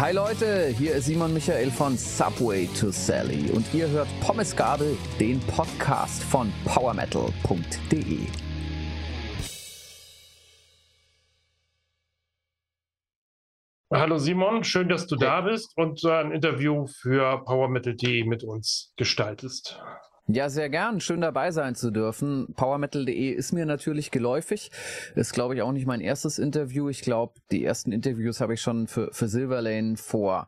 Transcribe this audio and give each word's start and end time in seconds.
Hi 0.00 0.12
Leute, 0.12 0.68
hier 0.68 0.94
ist 0.94 1.06
Simon 1.06 1.34
Michael 1.34 1.72
von 1.72 1.96
Subway 1.96 2.68
to 2.68 2.92
Sally 2.92 3.50
und 3.50 3.74
ihr 3.74 3.88
hört 3.88 4.06
Pommes 4.20 4.54
Gabel, 4.54 4.96
den 5.18 5.40
Podcast 5.40 6.22
von 6.22 6.52
powermetal.de. 6.64 8.20
Hallo 13.92 14.18
Simon, 14.18 14.62
schön, 14.62 14.88
dass 14.88 15.08
du 15.08 15.16
da 15.16 15.40
bist 15.40 15.76
und 15.76 16.04
ein 16.04 16.30
Interview 16.30 16.86
für 16.86 17.42
powermetal.de 17.44 18.22
mit 18.22 18.44
uns 18.44 18.92
gestaltest. 18.96 19.82
Ja, 20.30 20.50
sehr 20.50 20.68
gern. 20.68 21.00
Schön 21.00 21.22
dabei 21.22 21.52
sein 21.52 21.74
zu 21.74 21.90
dürfen. 21.90 22.52
PowerMetal.de 22.54 23.30
ist 23.30 23.52
mir 23.52 23.64
natürlich 23.64 24.10
geläufig. 24.10 24.70
Ist, 25.14 25.32
glaube 25.32 25.54
ich, 25.54 25.62
auch 25.62 25.72
nicht 25.72 25.86
mein 25.86 26.02
erstes 26.02 26.38
Interview. 26.38 26.90
Ich 26.90 27.00
glaube, 27.00 27.40
die 27.50 27.64
ersten 27.64 27.92
Interviews 27.92 28.42
habe 28.42 28.52
ich 28.52 28.60
schon 28.60 28.88
für, 28.88 29.08
für 29.10 29.26
Silverlane 29.26 29.96
vor, 29.96 30.46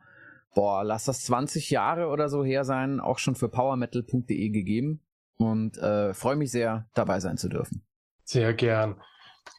boah, 0.55 0.85
lass 0.85 1.07
das 1.07 1.25
20 1.25 1.71
Jahre 1.71 2.09
oder 2.09 2.29
so 2.29 2.45
her 2.45 2.65
sein, 2.65 3.01
auch 3.01 3.19
schon 3.19 3.37
für 3.37 3.49
PowerMetal.de 3.49 4.51
gegeben. 4.51 5.01
Und 5.39 5.79
äh, 5.79 6.13
freue 6.13 6.37
mich 6.37 6.51
sehr, 6.51 6.87
dabei 6.95 7.21
sein 7.21 7.39
zu 7.39 7.49
dürfen. 7.49 7.83
Sehr 8.25 8.53
gern. 8.53 9.01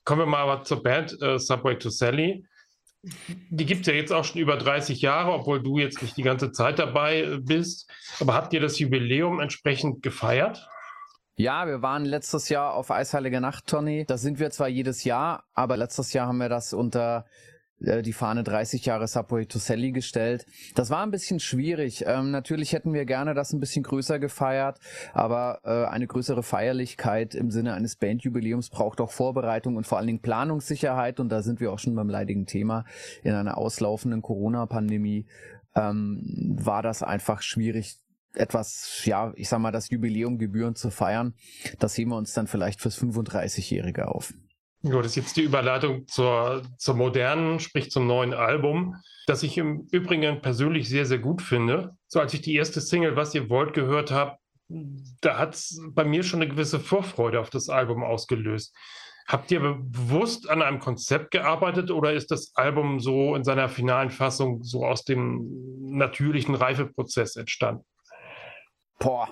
Kommen 0.05 0.22
wir 0.22 0.25
mal 0.27 0.44
aber 0.44 0.63
zur 0.63 0.83
Band 0.83 1.19
äh, 1.19 1.39
Subway 1.39 1.80
to 1.80 1.89
Sally 1.89 2.45
die 3.03 3.65
gibt 3.65 3.81
es 3.81 3.87
ja 3.87 3.93
jetzt 3.93 4.13
auch 4.13 4.23
schon 4.23 4.41
über 4.41 4.57
30 4.57 5.01
Jahre, 5.01 5.31
obwohl 5.31 5.61
du 5.61 5.79
jetzt 5.79 6.01
nicht 6.01 6.17
die 6.17 6.23
ganze 6.23 6.51
Zeit 6.51 6.79
dabei 6.79 7.21
äh, 7.21 7.37
bist. 7.39 7.89
Aber 8.19 8.33
habt 8.33 8.53
ihr 8.53 8.59
das 8.59 8.79
Jubiläum 8.79 9.39
entsprechend 9.39 10.03
gefeiert? 10.03 10.67
Ja, 11.35 11.65
wir 11.65 11.81
waren 11.81 12.05
letztes 12.05 12.49
Jahr 12.49 12.73
auf 12.73 12.91
Eisheilige 12.91 13.41
Nacht, 13.41 13.65
Tony. 13.65 14.05
Da 14.05 14.17
sind 14.17 14.39
wir 14.39 14.51
zwar 14.51 14.67
jedes 14.67 15.03
Jahr, 15.03 15.45
aber 15.53 15.77
letztes 15.77 16.13
Jahr 16.13 16.27
haben 16.27 16.37
wir 16.37 16.49
das 16.49 16.73
unter 16.73 17.25
äh, 17.84 18.02
die 18.02 18.13
Fahne 18.13 18.44
30 18.44 18.85
Jahre 18.85 19.08
Subway 19.08 19.45
to 19.45 19.59
Sally 19.59 19.92
gestellt. 19.92 20.45
Das 20.75 20.89
war 20.89 21.03
ein 21.03 21.11
bisschen 21.11 21.39
schwierig. 21.39 22.05
Ähm, 22.08 22.31
natürlich 22.31 22.73
hätten 22.73 22.94
wir 22.94 23.05
gerne 23.05 23.33
das 23.33 23.53
ein 23.53 23.59
bisschen 23.59 23.83
größer 23.83 24.19
gefeiert, 24.19 24.80
aber 25.14 25.59
äh, 25.64 25.86
eine 25.89 26.08
größere 26.08 26.44
Feierlichkeit 26.44 27.36
im 27.36 27.52
Sinne 27.52 27.73
eines 27.73 27.95
Bandjubiläums 27.95 28.70
braucht 28.70 29.02
auch 29.02 29.11
Vorbereitung 29.11 29.75
und 29.75 29.88
vor 29.88 29.97
allen 29.97 30.08
Dingen 30.08 30.22
Planungssicherheit. 30.22 31.20
Und 31.20 31.30
da 31.30 31.42
sind 31.42 31.59
wir 31.59 31.72
auch 31.72 31.80
schon 31.80 31.95
beim 31.95 32.09
leidigen 32.09 32.45
Thema. 32.45 32.86
In 33.23 33.33
einer 33.33 33.58
auslaufenden 33.58 34.22
Corona-Pandemie 34.22 35.25
ähm, 35.75 36.55
war 36.59 36.81
das 36.81 37.03
einfach 37.03 37.42
schwierig, 37.42 37.98
etwas, 38.33 39.02
ja, 39.05 39.33
ich 39.36 39.50
sag 39.50 39.59
mal, 39.59 39.72
das 39.72 39.89
Jubiläum 39.89 40.38
gebührend 40.38 40.77
zu 40.77 40.89
feiern. 40.89 41.33
Das 41.80 41.98
heben 41.98 42.11
wir 42.11 42.17
uns 42.17 42.33
dann 42.33 42.48
vielleicht 42.48 42.80
fürs 42.80 42.98
35-Jährige 42.98 44.08
auf. 44.08 44.33
Ja, 44.83 44.97
das 44.97 45.07
ist 45.07 45.15
jetzt 45.15 45.37
die 45.37 45.43
Überleitung 45.43 46.07
zur, 46.07 46.63
zur 46.77 46.95
modernen, 46.95 47.59
sprich 47.59 47.91
zum 47.91 48.07
neuen 48.07 48.33
Album, 48.33 48.95
das 49.27 49.43
ich 49.43 49.57
im 49.57 49.87
Übrigen 49.91 50.41
persönlich 50.41 50.89
sehr, 50.89 51.05
sehr 51.05 51.19
gut 51.19 51.41
finde. 51.41 51.95
So 52.07 52.19
als 52.19 52.33
ich 52.33 52.41
die 52.41 52.55
erste 52.55 52.81
Single, 52.81 53.15
Was 53.15 53.35
ihr 53.35 53.49
wollt, 53.49 53.73
gehört 53.73 54.09
habe, 54.09 54.37
da 55.21 55.37
hat 55.37 55.53
es 55.53 55.79
bei 55.91 56.03
mir 56.03 56.23
schon 56.23 56.41
eine 56.41 56.49
gewisse 56.49 56.79
Vorfreude 56.79 57.39
auf 57.39 57.49
das 57.49 57.69
Album 57.69 58.03
ausgelöst. 58.03 58.75
Habt 59.27 59.52
ihr 59.52 59.59
bewusst 59.59 60.49
an 60.49 60.61
einem 60.61 60.79
Konzept 60.79 61.31
gearbeitet 61.31 61.91
oder 61.91 62.13
ist 62.13 62.31
das 62.31 62.55
Album 62.55 62.99
so 62.99 63.35
in 63.35 63.43
seiner 63.43 63.69
finalen 63.69 64.09
Fassung 64.09 64.63
so 64.63 64.85
aus 64.85 65.05
dem 65.05 65.95
natürlichen 65.95 66.55
Reifeprozess 66.55 67.35
entstanden? 67.35 67.85
Boah, 69.02 69.30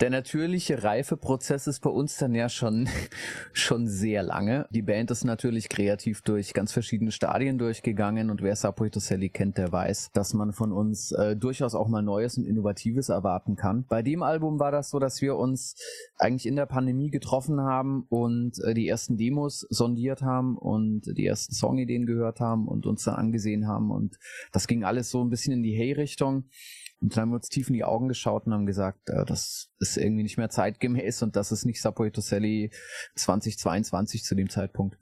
der 0.00 0.10
natürliche 0.10 0.82
Reifeprozess 0.82 1.68
ist 1.68 1.78
bei 1.78 1.90
uns 1.90 2.16
dann 2.16 2.34
ja 2.34 2.48
schon, 2.48 2.88
schon 3.52 3.86
sehr 3.86 4.24
lange. 4.24 4.66
Die 4.70 4.82
Band 4.82 5.12
ist 5.12 5.22
natürlich 5.22 5.68
kreativ 5.68 6.22
durch 6.22 6.52
ganz 6.54 6.72
verschiedene 6.72 7.12
Stadien 7.12 7.56
durchgegangen 7.56 8.30
und 8.30 8.42
wer 8.42 8.56
Sapoito 8.56 8.98
Sally 8.98 9.28
kennt, 9.28 9.58
der 9.58 9.70
weiß, 9.70 10.10
dass 10.12 10.34
man 10.34 10.52
von 10.52 10.72
uns 10.72 11.12
äh, 11.12 11.36
durchaus 11.36 11.76
auch 11.76 11.86
mal 11.86 12.02
Neues 12.02 12.36
und 12.36 12.46
Innovatives 12.46 13.10
erwarten 13.10 13.54
kann. 13.54 13.84
Bei 13.88 14.02
dem 14.02 14.24
Album 14.24 14.58
war 14.58 14.72
das 14.72 14.90
so, 14.90 14.98
dass 14.98 15.22
wir 15.22 15.36
uns 15.36 15.76
eigentlich 16.18 16.46
in 16.46 16.56
der 16.56 16.66
Pandemie 16.66 17.12
getroffen 17.12 17.60
haben 17.60 18.04
und 18.08 18.58
äh, 18.64 18.74
die 18.74 18.88
ersten 18.88 19.16
Demos 19.16 19.60
sondiert 19.70 20.22
haben 20.22 20.58
und 20.58 21.02
die 21.16 21.26
ersten 21.26 21.54
Songideen 21.54 22.06
gehört 22.06 22.40
haben 22.40 22.66
und 22.66 22.86
uns 22.86 23.04
dann 23.04 23.14
angesehen 23.14 23.68
haben 23.68 23.92
und 23.92 24.18
das 24.50 24.66
ging 24.66 24.82
alles 24.82 25.10
so 25.10 25.22
ein 25.22 25.30
bisschen 25.30 25.52
in 25.52 25.62
die 25.62 25.76
Hey-Richtung. 25.76 26.46
Und 27.02 27.16
dann 27.16 27.22
haben 27.22 27.30
wir 27.30 27.36
uns 27.36 27.48
tief 27.48 27.68
in 27.68 27.74
die 27.74 27.82
Augen 27.82 28.06
geschaut 28.06 28.46
und 28.46 28.52
haben 28.52 28.64
gesagt, 28.64 29.10
äh, 29.10 29.24
das 29.24 29.70
ist 29.80 29.96
irgendwie 29.96 30.22
nicht 30.22 30.38
mehr 30.38 30.50
zeitgemäß 30.50 31.22
und 31.22 31.34
das 31.34 31.50
ist 31.50 31.64
nicht 31.64 31.82
Subway 31.82 32.12
to 32.12 32.20
Sally 32.20 32.70
2022 33.16 34.22
zu 34.22 34.36
dem 34.36 34.48
Zeitpunkt. 34.48 34.96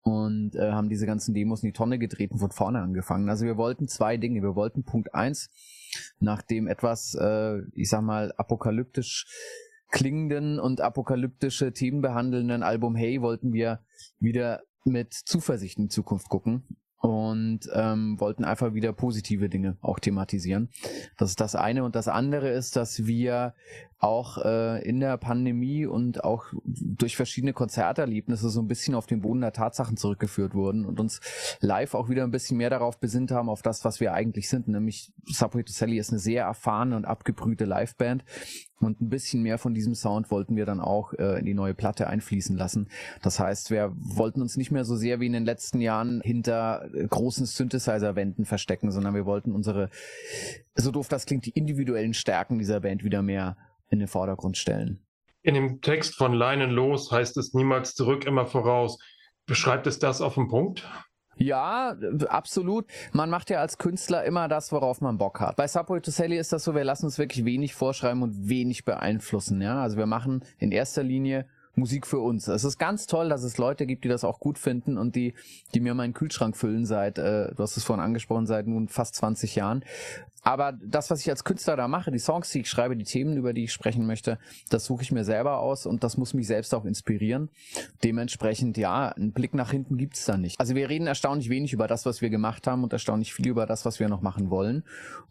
Und 0.00 0.54
äh, 0.54 0.72
haben 0.72 0.88
diese 0.88 1.06
ganzen 1.06 1.34
Demos 1.34 1.62
in 1.62 1.68
die 1.68 1.72
Tonne 1.72 1.98
getreten, 1.98 2.38
von 2.38 2.50
vorne 2.50 2.80
angefangen. 2.80 3.28
Also 3.28 3.44
wir 3.44 3.56
wollten 3.56 3.88
zwei 3.88 4.16
Dinge. 4.16 4.42
Wir 4.42 4.54
wollten 4.54 4.84
Punkt 4.84 5.14
eins, 5.14 5.50
nach 6.18 6.42
dem 6.42 6.66
etwas, 6.66 7.14
äh, 7.14 7.60
ich 7.72 7.90
sag 7.90 8.02
mal, 8.02 8.32
apokalyptisch 8.36 9.26
klingenden 9.90 10.58
und 10.58 10.80
apokalyptische 10.80 11.72
Themen 11.72 12.00
behandelnden 12.00 12.62
Album 12.62 12.96
Hey 12.96 13.20
wollten 13.20 13.52
wir 13.52 13.84
wieder 14.18 14.62
mit 14.84 15.12
Zuversicht 15.14 15.78
in 15.78 15.84
die 15.84 15.90
Zukunft 15.90 16.28
gucken 16.28 16.64
und 17.04 17.68
ähm, 17.74 18.18
wollten 18.18 18.44
einfach 18.44 18.72
wieder 18.72 18.94
positive 18.94 19.50
Dinge 19.50 19.76
auch 19.82 19.98
thematisieren. 19.98 20.70
Das 21.18 21.28
ist 21.28 21.38
das 21.38 21.54
eine. 21.54 21.84
Und 21.84 21.96
das 21.96 22.08
andere 22.08 22.48
ist, 22.48 22.76
dass 22.76 23.04
wir 23.04 23.52
auch 24.04 24.36
äh, 24.44 24.86
in 24.86 25.00
der 25.00 25.16
Pandemie 25.16 25.86
und 25.86 26.24
auch 26.24 26.44
durch 26.64 27.16
verschiedene 27.16 27.54
Konzerterlebnisse 27.54 28.50
so 28.50 28.60
ein 28.60 28.68
bisschen 28.68 28.94
auf 28.94 29.06
den 29.06 29.22
Boden 29.22 29.40
der 29.40 29.52
Tatsachen 29.52 29.96
zurückgeführt 29.96 30.54
wurden 30.54 30.84
und 30.84 31.00
uns 31.00 31.20
live 31.60 31.94
auch 31.94 32.10
wieder 32.10 32.22
ein 32.24 32.30
bisschen 32.30 32.58
mehr 32.58 32.68
darauf 32.68 32.98
besinnt 32.98 33.30
haben, 33.30 33.48
auf 33.48 33.62
das, 33.62 33.82
was 33.84 34.00
wir 34.00 34.12
eigentlich 34.12 34.50
sind. 34.50 34.68
Nämlich 34.68 35.10
Subway 35.24 35.62
to 35.62 35.72
Sally 35.72 35.98
ist 35.98 36.10
eine 36.10 36.18
sehr 36.18 36.44
erfahrene 36.44 36.96
und 36.96 37.06
abgebrühte 37.06 37.64
Liveband 37.64 38.24
und 38.80 39.00
ein 39.00 39.08
bisschen 39.08 39.42
mehr 39.42 39.56
von 39.56 39.72
diesem 39.72 39.94
Sound 39.94 40.30
wollten 40.30 40.56
wir 40.56 40.66
dann 40.66 40.80
auch 40.80 41.14
äh, 41.14 41.38
in 41.38 41.46
die 41.46 41.54
neue 41.54 41.72
Platte 41.72 42.06
einfließen 42.06 42.56
lassen. 42.56 42.88
Das 43.22 43.40
heißt, 43.40 43.70
wir 43.70 43.92
wollten 43.96 44.42
uns 44.42 44.56
nicht 44.58 44.70
mehr 44.70 44.84
so 44.84 44.96
sehr 44.96 45.20
wie 45.20 45.26
in 45.26 45.32
den 45.32 45.46
letzten 45.46 45.80
Jahren 45.80 46.20
hinter 46.22 46.90
äh, 46.92 47.06
großen 47.06 47.46
Synthesizer-Wänden 47.46 48.44
verstecken, 48.44 48.90
sondern 48.90 49.14
wir 49.14 49.24
wollten 49.24 49.52
unsere, 49.52 49.88
so 50.74 50.90
doof 50.90 51.08
das 51.08 51.24
klingt, 51.24 51.46
die 51.46 51.50
individuellen 51.50 52.14
Stärken 52.14 52.58
dieser 52.58 52.80
Band 52.80 53.02
wieder 53.04 53.22
mehr 53.22 53.56
in 53.94 54.00
den 54.00 54.08
Vordergrund 54.08 54.58
stellen. 54.58 55.06
In 55.42 55.54
dem 55.54 55.80
Text 55.80 56.16
von 56.16 56.32
Leinen 56.32 56.70
los 56.70 57.10
heißt 57.10 57.36
es 57.36 57.54
niemals 57.54 57.94
zurück, 57.94 58.26
immer 58.26 58.46
voraus. 58.46 58.98
Beschreibt 59.46 59.86
es 59.86 59.98
das 59.98 60.20
auf 60.20 60.34
den 60.34 60.48
Punkt? 60.48 60.88
Ja, 61.36 61.96
absolut. 62.28 62.86
Man 63.12 63.28
macht 63.28 63.50
ja 63.50 63.60
als 63.60 63.78
Künstler 63.78 64.24
immer 64.24 64.48
das, 64.48 64.72
worauf 64.72 65.00
man 65.00 65.18
Bock 65.18 65.40
hat. 65.40 65.56
Bei 65.56 65.66
Subway 65.66 66.00
to 66.00 66.10
Sally 66.10 66.38
ist 66.38 66.52
das 66.52 66.64
so, 66.64 66.74
wir 66.74 66.84
lassen 66.84 67.06
uns 67.06 67.18
wirklich 67.18 67.44
wenig 67.44 67.74
vorschreiben 67.74 68.22
und 68.22 68.48
wenig 68.48 68.84
beeinflussen. 68.84 69.60
Ja, 69.60 69.82
also 69.82 69.96
wir 69.96 70.06
machen 70.06 70.44
in 70.58 70.72
erster 70.72 71.02
Linie 71.02 71.46
Musik 71.76 72.06
für 72.06 72.20
uns. 72.20 72.46
Es 72.46 72.62
ist 72.62 72.78
ganz 72.78 73.06
toll, 73.06 73.28
dass 73.28 73.42
es 73.42 73.58
Leute 73.58 73.86
gibt, 73.86 74.04
die 74.04 74.08
das 74.08 74.24
auch 74.24 74.38
gut 74.38 74.58
finden 74.58 74.96
und 74.96 75.16
die, 75.16 75.34
die 75.74 75.80
mir 75.80 75.94
meinen 75.94 76.14
Kühlschrank 76.14 76.56
füllen 76.56 76.86
seit, 76.86 77.18
äh, 77.18 77.52
du 77.52 77.62
hast 77.62 77.76
es 77.76 77.84
vorhin 77.84 78.04
angesprochen, 78.04 78.46
seit 78.46 78.66
nun 78.66 78.88
fast 78.88 79.16
20 79.16 79.56
Jahren. 79.56 79.84
Aber 80.44 80.72
das, 80.72 81.10
was 81.10 81.20
ich 81.20 81.30
als 81.30 81.42
Künstler 81.42 81.76
da 81.76 81.88
mache, 81.88 82.10
die 82.10 82.18
Songs, 82.18 82.50
die 82.50 82.60
ich 82.60 82.68
schreibe, 82.68 82.96
die 82.96 83.04
Themen, 83.04 83.36
über 83.36 83.54
die 83.54 83.64
ich 83.64 83.72
sprechen 83.72 84.06
möchte, 84.06 84.38
das 84.68 84.84
suche 84.84 85.02
ich 85.02 85.10
mir 85.10 85.24
selber 85.24 85.58
aus 85.58 85.86
und 85.86 86.04
das 86.04 86.18
muss 86.18 86.34
mich 86.34 86.46
selbst 86.46 86.74
auch 86.74 86.84
inspirieren. 86.84 87.48
Dementsprechend, 88.04 88.76
ja, 88.76 89.08
einen 89.08 89.32
Blick 89.32 89.54
nach 89.54 89.70
hinten 89.70 89.96
gibt's 89.96 90.26
da 90.26 90.36
nicht. 90.36 90.60
Also 90.60 90.74
wir 90.74 90.90
reden 90.90 91.06
erstaunlich 91.06 91.48
wenig 91.48 91.72
über 91.72 91.88
das, 91.88 92.04
was 92.04 92.20
wir 92.20 92.28
gemacht 92.28 92.66
haben 92.66 92.84
und 92.84 92.92
erstaunlich 92.92 93.32
viel 93.32 93.48
über 93.48 93.64
das, 93.64 93.86
was 93.86 93.98
wir 94.00 94.08
noch 94.08 94.20
machen 94.20 94.50
wollen. 94.50 94.84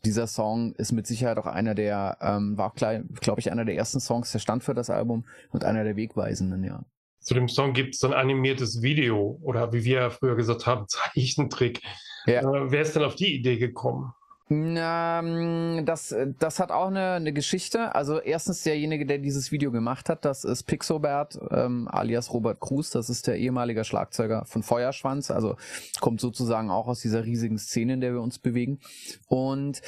Dieser 0.04 0.26
Song 0.26 0.74
ist 0.74 0.92
mit 0.92 1.06
Sicherheit 1.06 1.38
auch 1.38 1.46
einer 1.46 1.76
der, 1.76 2.18
ähm, 2.20 2.58
war 2.58 2.72
auch, 2.72 2.76
glaube 2.76 3.40
ich, 3.40 3.52
einer 3.52 3.66
der 3.66 3.76
ersten 3.76 4.00
Songs, 4.00 4.32
der 4.32 4.40
stand 4.40 4.64
für 4.64 4.74
das 4.74 4.90
Album 4.90 5.26
und 5.52 5.64
einer 5.64 5.84
der 5.84 5.96
Wegweisenden, 5.96 6.64
ja. 6.64 6.84
Zu 7.20 7.36
dem 7.36 7.48
Song 7.48 7.72
gibt 7.72 7.96
es 7.96 8.04
ein 8.04 8.14
animiertes 8.14 8.82
Video 8.82 9.40
oder 9.44 9.72
wie 9.72 9.86
wir 9.86 10.12
früher 10.12 10.36
gesagt 10.36 10.66
haben, 10.66 10.88
Zeichentrick. 10.88 11.82
Ja. 12.26 12.42
Äh, 12.42 12.72
wer 12.72 12.82
ist 12.82 12.96
denn 12.96 13.04
auf 13.04 13.16
die 13.16 13.36
Idee 13.36 13.58
gekommen? 13.58 14.12
Ähm, 14.54 15.86
das, 15.86 16.16
das 16.40 16.60
hat 16.60 16.72
auch 16.72 16.88
eine, 16.88 17.14
eine 17.14 17.34
Geschichte. 17.34 17.96
Also 17.96 18.20
erstens 18.20 18.64
derjenige, 18.64 19.06
der 19.06 19.18
dieses 19.18 19.52
Video 19.52 19.72
gemacht 19.72 20.10
hat, 20.10 20.26
das 20.26 20.44
ist 20.44 20.64
Pixobert, 20.64 21.40
ähm, 21.52 21.88
alias 21.90 22.34
Robert 22.34 22.60
Cruz. 22.60 22.92
Das 22.92 23.10
ist 23.10 23.28
der 23.28 23.38
ehemalige 23.38 23.84
Schlagzeuger 23.84 24.46
von 24.46 24.64
Feuerschwanz. 24.64 25.32
Also 25.32 25.56
kommt 26.00 26.22
sozusagen 26.22 26.70
auch 26.70 26.88
aus 26.88 27.00
dieser 27.00 27.26
riesigen 27.26 27.58
Szene, 27.58 27.94
in 27.94 28.02
der 28.02 28.14
wir 28.14 28.22
uns 28.22 28.40
bewegen. 28.40 28.80
Und 29.28 29.82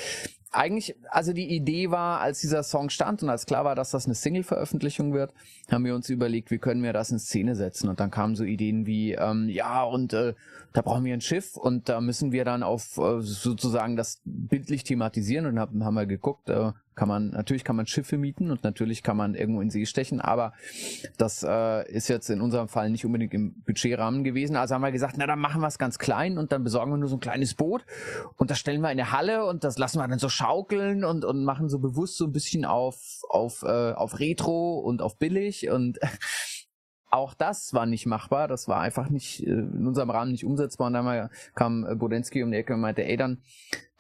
eigentlich, 0.55 0.95
also 1.09 1.33
die 1.33 1.49
Idee 1.55 1.91
war, 1.91 2.21
als 2.21 2.41
dieser 2.41 2.63
Song 2.63 2.89
stand 2.89 3.21
und 3.23 3.29
als 3.29 3.45
klar 3.45 3.65
war, 3.65 3.75
dass 3.75 3.91
das 3.91 4.05
eine 4.05 4.15
Single-Veröffentlichung 4.15 5.13
wird, 5.13 5.33
haben 5.71 5.85
wir 5.85 5.95
uns 5.95 6.09
überlegt, 6.09 6.51
wie 6.51 6.57
können 6.57 6.83
wir 6.83 6.93
das 6.93 7.11
in 7.11 7.19
Szene 7.19 7.55
setzen. 7.55 7.89
Und 7.89 7.99
dann 7.99 8.11
kamen 8.11 8.35
so 8.35 8.43
Ideen 8.43 8.85
wie, 8.85 9.13
ähm, 9.13 9.49
ja, 9.49 9.83
und 9.83 10.13
äh, 10.13 10.33
da 10.73 10.81
brauchen 10.81 11.05
wir 11.05 11.13
ein 11.13 11.21
Schiff 11.21 11.55
und 11.55 11.89
da 11.89 12.01
müssen 12.01 12.31
wir 12.31 12.45
dann 12.45 12.63
auf 12.63 12.97
äh, 12.97 13.21
sozusagen 13.21 13.95
das 13.95 14.21
bildlich 14.25 14.83
thematisieren 14.83 15.45
und 15.45 15.59
haben, 15.59 15.83
haben 15.83 15.95
wir 15.95 16.05
geguckt, 16.05 16.49
äh, 16.49 16.71
kann 16.95 17.07
man, 17.07 17.30
natürlich 17.30 17.63
kann 17.63 17.75
man 17.75 17.88
Schiffe 17.88 18.18
mieten 18.18 18.51
und 18.51 18.63
natürlich 18.63 19.03
kann 19.03 19.18
man 19.18 19.36
irgendwo 19.36 19.62
in 19.62 19.69
See 19.69 19.86
stechen, 19.86 20.21
aber 20.21 20.53
das 21.18 21.44
äh, 21.44 21.92
ist 21.92 22.07
jetzt 22.07 22.30
in 22.30 22.42
unserem 22.42 22.68
Fall 22.68 22.89
nicht 22.89 23.06
unbedingt 23.06 23.33
im 23.33 23.53
Budgetrahmen 23.63 24.24
gewesen. 24.24 24.56
Also 24.56 24.75
haben 24.75 24.81
wir 24.81 24.92
gesagt, 24.92 25.15
na 25.18 25.27
dann 25.27 25.39
machen 25.39 25.62
wir 25.62 25.68
es 25.68 25.77
ganz 25.77 26.00
klein 26.00 26.38
und 26.38 26.51
dann 26.51 26.63
besorgen 26.63 26.92
wir 26.92 26.97
nur 26.97 27.09
so 27.09 27.18
ein 27.18 27.19
kleines 27.21 27.53
Boot 27.53 27.86
und 28.38 28.50
das 28.50 28.59
stellen 28.59 28.81
wir 28.81 28.92
in 28.92 28.97
der 28.97 29.12
Halle 29.12 29.45
und 29.45 29.63
das 29.63 29.77
lassen 29.77 30.00
wir 30.00 30.07
dann 30.07 30.19
so 30.19 30.30
schaukeln 30.30 31.03
und, 31.03 31.25
und 31.25 31.44
machen 31.44 31.69
so 31.69 31.80
bewusst 31.80 32.18
so 32.18 32.25
ein 32.25 32.31
bisschen 32.31 32.65
auf, 32.65 33.21
auf, 33.30 33.63
äh, 33.63 33.91
auf 33.91 34.19
Retro 34.19 34.80
und 34.80 35.01
auf 35.01 35.18
billig 35.18 35.69
und 35.69 36.00
auch 37.15 37.33
das 37.33 37.74
war 37.74 37.86
nicht 37.86 38.06
machbar, 38.06 38.48
das 38.48 38.68
war 38.68 38.81
einfach 38.81 39.09
nicht 39.09 39.45
äh, 39.45 39.51
in 39.51 39.88
unserem 39.88 40.09
Rahmen 40.09 40.31
nicht 40.31 40.45
umsetzbar 40.45 40.88
und 40.88 40.94
dann 40.94 41.30
kam 41.56 41.86
äh, 41.86 41.95
Bodensky 41.95 42.44
um 42.44 42.51
die 42.51 42.57
Ecke 42.57 42.74
und 42.74 42.81
meinte, 42.81 43.06
ey, 43.06 43.18
dann, 43.18 43.41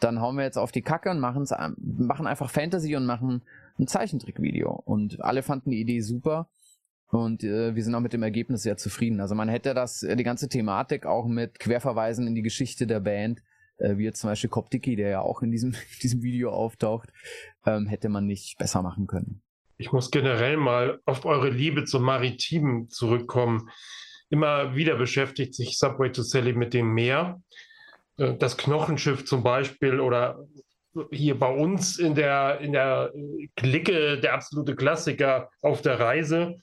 dann 0.05 0.21
hauen 0.21 0.37
wir 0.37 0.43
jetzt 0.43 0.57
auf 0.57 0.71
die 0.71 0.81
Kacke 0.81 1.09
und 1.09 1.19
machen's, 1.19 1.53
machen 1.77 2.27
einfach 2.27 2.49
Fantasy 2.49 2.95
und 2.95 3.05
machen 3.05 3.41
ein 3.79 3.87
Zeichentrickvideo. 3.87 4.71
Und 4.71 5.21
alle 5.21 5.43
fanden 5.43 5.71
die 5.71 5.81
Idee 5.81 5.99
super. 6.01 6.47
Und 7.09 7.43
äh, 7.43 7.75
wir 7.75 7.83
sind 7.83 7.95
auch 7.95 8.01
mit 8.01 8.13
dem 8.13 8.23
Ergebnis 8.23 8.63
sehr 8.63 8.77
zufrieden. 8.77 9.19
Also 9.19 9.35
man 9.35 9.49
hätte 9.49 9.73
das, 9.73 10.03
äh, 10.03 10.15
die 10.15 10.23
ganze 10.23 10.49
Thematik 10.49 11.05
auch 11.05 11.27
mit 11.27 11.59
Querverweisen 11.59 12.27
in 12.27 12.35
die 12.35 12.41
Geschichte 12.41 12.87
der 12.87 12.99
Band, 12.99 13.41
äh, 13.77 13.97
wie 13.97 14.03
jetzt 14.03 14.21
zum 14.21 14.29
Beispiel 14.29 14.49
Koptiki, 14.49 14.95
der 14.95 15.09
ja 15.09 15.21
auch 15.21 15.41
in 15.41 15.51
diesem, 15.51 15.75
diesem 16.03 16.23
Video 16.23 16.51
auftaucht, 16.51 17.09
ähm, 17.65 17.87
hätte 17.87 18.09
man 18.09 18.25
nicht 18.25 18.57
besser 18.57 18.81
machen 18.81 19.07
können. 19.07 19.41
Ich 19.77 19.91
muss 19.91 20.09
generell 20.09 20.57
mal 20.57 20.99
auf 21.05 21.25
eure 21.25 21.49
Liebe 21.49 21.83
zum 21.83 22.03
Maritimen 22.03 22.89
zurückkommen. 22.89 23.69
Immer 24.29 24.75
wieder 24.75 24.95
beschäftigt 24.95 25.53
sich 25.53 25.77
Subway 25.77 26.11
to 26.11 26.21
Sally 26.21 26.53
mit 26.53 26.73
dem 26.73 26.93
Meer. 26.93 27.41
Äh, 28.17 28.35
das 28.37 28.57
Knochenschiff 28.57 29.25
zum 29.25 29.43
Beispiel 29.43 29.99
oder 29.99 30.45
hier 31.11 31.37
bei 31.37 31.53
uns 31.53 31.99
in 31.99 32.15
der, 32.15 32.59
in 32.61 32.71
der 32.71 33.11
Clique 33.55 34.19
der 34.19 34.33
absolute 34.33 34.75
Klassiker 34.75 35.49
auf 35.61 35.81
der 35.81 35.99
Reise. 35.99 36.55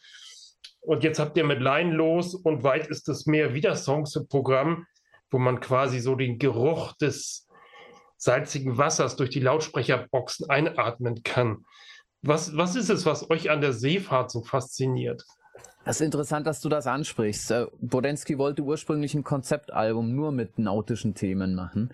Und 0.80 1.04
jetzt 1.04 1.18
habt 1.18 1.36
ihr 1.36 1.44
mit 1.44 1.60
Lein 1.60 1.92
los 1.92 2.34
und 2.34 2.64
weit 2.64 2.86
ist 2.88 3.08
das 3.08 3.26
Meer 3.26 3.54
wieder 3.54 3.76
Songs 3.76 4.16
im 4.16 4.26
Programm, 4.28 4.86
wo 5.30 5.38
man 5.38 5.60
quasi 5.60 6.00
so 6.00 6.14
den 6.16 6.38
Geruch 6.38 6.94
des 6.94 7.46
salzigen 8.16 8.78
Wassers 8.78 9.16
durch 9.16 9.30
die 9.30 9.40
Lautsprecherboxen 9.40 10.48
einatmen 10.48 11.22
kann. 11.22 11.64
Was, 12.22 12.56
was 12.56 12.76
ist 12.76 12.88
es, 12.88 13.04
was 13.04 13.30
euch 13.30 13.50
an 13.50 13.60
der 13.60 13.72
Seefahrt 13.72 14.30
so 14.30 14.42
fasziniert? 14.42 15.24
Das 15.84 15.96
ist 15.96 16.04
interessant, 16.04 16.46
dass 16.46 16.60
du 16.60 16.68
das 16.68 16.86
ansprichst. 16.86 17.50
Äh, 17.50 17.66
Bodensky 17.80 18.38
wollte 18.38 18.62
ursprünglich 18.62 19.14
ein 19.14 19.24
Konzeptalbum 19.24 20.14
nur 20.14 20.30
mit 20.30 20.58
nautischen 20.58 21.14
Themen 21.14 21.56
machen, 21.56 21.90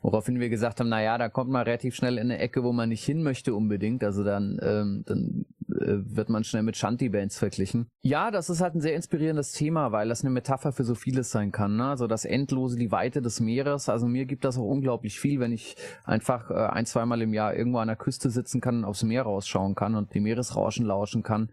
woraufhin 0.00 0.38
wir 0.38 0.48
gesagt 0.48 0.78
haben, 0.78 0.88
na 0.88 1.02
ja, 1.02 1.18
da 1.18 1.28
kommt 1.28 1.50
man 1.50 1.64
relativ 1.64 1.96
schnell 1.96 2.18
in 2.18 2.30
eine 2.30 2.38
Ecke, 2.38 2.62
wo 2.62 2.72
man 2.72 2.90
nicht 2.90 3.04
hin 3.04 3.22
möchte 3.24 3.54
unbedingt. 3.54 4.04
Also 4.04 4.22
dann, 4.22 4.60
ähm, 4.62 5.02
dann 5.06 5.46
äh, 5.70 6.16
wird 6.16 6.28
man 6.28 6.44
schnell 6.44 6.62
mit 6.62 6.76
Shanty-Bands 6.76 7.36
verglichen. 7.36 7.88
Ja, 8.02 8.30
das 8.30 8.48
ist 8.48 8.60
halt 8.60 8.76
ein 8.76 8.80
sehr 8.80 8.94
inspirierendes 8.94 9.52
Thema, 9.52 9.90
weil 9.90 10.08
das 10.08 10.22
eine 10.22 10.30
Metapher 10.30 10.70
für 10.70 10.84
so 10.84 10.94
vieles 10.94 11.32
sein 11.32 11.50
kann. 11.50 11.76
Ne? 11.76 11.86
Also 11.86 12.06
das 12.06 12.24
Endlose, 12.24 12.76
die 12.76 12.92
Weite 12.92 13.22
des 13.22 13.40
Meeres. 13.40 13.88
Also 13.88 14.06
mir 14.06 14.24
gibt 14.24 14.44
das 14.44 14.56
auch 14.56 14.68
unglaublich 14.68 15.18
viel, 15.18 15.40
wenn 15.40 15.50
ich 15.50 15.74
einfach 16.04 16.48
äh, 16.50 16.54
ein, 16.54 16.86
zweimal 16.86 17.20
im 17.20 17.34
Jahr 17.34 17.56
irgendwo 17.56 17.78
an 17.78 17.88
der 17.88 17.96
Küste 17.96 18.30
sitzen 18.30 18.60
kann, 18.60 18.84
aufs 18.84 19.02
Meer 19.02 19.22
rausschauen 19.22 19.74
kann 19.74 19.96
und 19.96 20.14
die 20.14 20.20
Meeresrauschen 20.20 20.86
lauschen 20.86 21.24
kann 21.24 21.48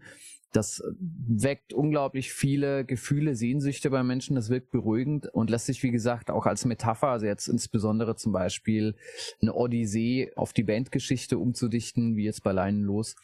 das 0.52 0.82
weckt 0.98 1.72
unglaublich 1.72 2.32
viele 2.32 2.84
Gefühle, 2.84 3.36
Sehnsüchte 3.36 3.90
bei 3.90 4.02
Menschen. 4.02 4.34
Das 4.34 4.50
wirkt 4.50 4.70
beruhigend 4.70 5.26
und 5.28 5.48
lässt 5.48 5.66
sich, 5.66 5.82
wie 5.82 5.92
gesagt, 5.92 6.30
auch 6.30 6.46
als 6.46 6.64
Metapher, 6.64 7.08
also 7.08 7.26
jetzt 7.26 7.48
insbesondere 7.48 8.16
zum 8.16 8.32
Beispiel 8.32 8.96
eine 9.40 9.54
Odyssee 9.54 10.32
auf 10.34 10.52
die 10.52 10.64
Bandgeschichte 10.64 11.38
umzudichten, 11.38 12.16
wie 12.16 12.24
jetzt 12.24 12.42
bei 12.42 12.52
Leinen 12.52 12.82
los. 12.82 13.14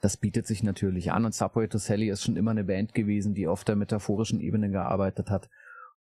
Das 0.00 0.16
bietet 0.16 0.46
sich 0.46 0.62
natürlich 0.62 1.10
an 1.10 1.24
und 1.24 1.34
Subway 1.34 1.66
to 1.66 1.78
Sally 1.78 2.08
ist 2.08 2.22
schon 2.22 2.36
immer 2.36 2.52
eine 2.52 2.64
Band 2.64 2.94
gewesen, 2.94 3.34
die 3.34 3.48
auf 3.48 3.64
der 3.64 3.74
metaphorischen 3.74 4.40
Ebene 4.40 4.70
gearbeitet 4.70 5.30
hat. 5.30 5.48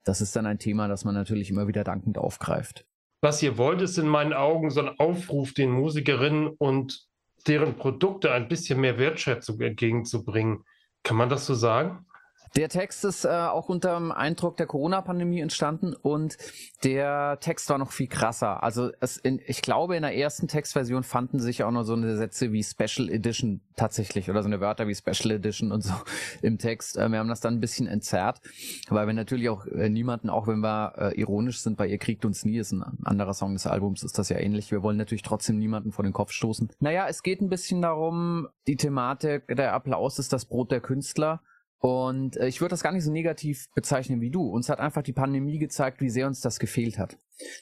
Das 0.03 0.21
ist 0.21 0.35
dann 0.35 0.45
ein 0.45 0.59
Thema, 0.59 0.87
das 0.87 1.03
man 1.03 1.15
natürlich 1.15 1.49
immer 1.49 1.67
wieder 1.67 1.83
dankend 1.83 2.19
aufgreift. 2.19 2.85
Was 3.21 3.41
ihr 3.41 3.57
wollt, 3.57 3.81
ist 3.81 3.97
in 3.97 4.07
meinen 4.07 4.33
Augen 4.33 4.69
so 4.69 4.81
ein 4.81 4.99
Aufruf, 4.99 5.53
den 5.53 5.71
Musikerinnen 5.71 6.47
und 6.47 7.07
deren 7.47 7.75
Produkte 7.75 8.31
ein 8.31 8.47
bisschen 8.47 8.81
mehr 8.81 8.97
Wertschätzung 8.97 9.59
entgegenzubringen. 9.61 10.63
Kann 11.03 11.17
man 11.17 11.29
das 11.29 11.45
so 11.45 11.53
sagen? 11.53 12.06
Der 12.55 12.69
Text 12.69 13.05
ist 13.05 13.25
äh, 13.25 13.29
auch 13.29 13.69
unter 13.69 13.95
dem 13.95 14.11
Eindruck 14.11 14.57
der 14.57 14.65
Corona-Pandemie 14.65 15.41
entstanden 15.41 15.93
und 15.93 16.37
der 16.83 17.39
Text 17.39 17.69
war 17.69 17.77
noch 17.77 17.91
viel 17.91 18.07
krasser. 18.07 18.63
Also 18.63 18.91
es 18.99 19.17
in, 19.17 19.41
ich 19.45 19.61
glaube, 19.61 19.95
in 19.95 20.03
der 20.03 20.15
ersten 20.15 20.47
Textversion 20.47 21.03
fanden 21.03 21.39
sich 21.39 21.63
auch 21.63 21.71
noch 21.71 21.83
so 21.83 21.93
eine 21.93 22.17
Sätze 22.17 22.51
wie 22.51 22.63
Special 22.63 23.09
Edition 23.09 23.61
tatsächlich 23.75 24.29
oder 24.29 24.41
so 24.41 24.47
eine 24.47 24.59
Wörter 24.59 24.87
wie 24.87 24.95
Special 24.95 25.31
Edition 25.31 25.71
und 25.71 25.83
so 25.83 25.93
im 26.41 26.57
Text. 26.57 26.97
Äh, 26.97 27.09
wir 27.09 27.19
haben 27.19 27.29
das 27.29 27.41
dann 27.41 27.55
ein 27.55 27.59
bisschen 27.59 27.87
entzerrt, 27.87 28.41
weil 28.89 29.07
wir 29.07 29.13
natürlich 29.13 29.49
auch 29.49 29.65
äh, 29.65 29.89
niemanden, 29.89 30.29
auch 30.29 30.47
wenn 30.47 30.59
wir 30.59 30.93
äh, 30.97 31.19
ironisch 31.19 31.59
sind, 31.59 31.77
bei 31.77 31.87
Ihr 31.87 31.97
kriegt 31.97 32.25
uns 32.25 32.45
nie, 32.45 32.57
ist 32.57 32.71
ein 32.71 32.83
anderer 33.03 33.33
Song 33.33 33.53
des 33.53 33.67
Albums, 33.67 34.03
ist 34.03 34.17
das 34.17 34.29
ja 34.29 34.37
ähnlich. 34.37 34.71
Wir 34.71 34.83
wollen 34.83 34.97
natürlich 34.97 35.21
trotzdem 35.21 35.57
niemanden 35.57 35.91
vor 35.91 36.03
den 36.03 36.13
Kopf 36.13 36.31
stoßen. 36.31 36.69
Naja, 36.79 37.07
es 37.07 37.23
geht 37.23 37.41
ein 37.41 37.49
bisschen 37.49 37.81
darum, 37.81 38.47
die 38.67 38.75
Thematik, 38.75 39.47
der 39.47 39.73
Applaus 39.73 40.19
ist 40.19 40.33
das 40.33 40.45
Brot 40.45 40.71
der 40.71 40.81
Künstler. 40.81 41.41
Und 41.79 42.37
äh, 42.37 42.47
ich 42.47 42.61
würde 42.61 42.71
das 42.71 42.83
gar 42.83 42.91
nicht 42.91 43.03
so 43.03 43.11
negativ 43.11 43.67
bezeichnen 43.75 44.21
wie 44.21 44.31
du. 44.31 44.43
Uns 44.43 44.69
hat 44.69 44.79
einfach 44.79 45.03
die 45.03 45.13
Pandemie 45.13 45.59
gezeigt, 45.59 46.01
wie 46.01 46.09
sehr 46.09 46.27
uns 46.27 46.41
das 46.41 46.59
gefehlt 46.59 46.97
hat. 46.97 47.17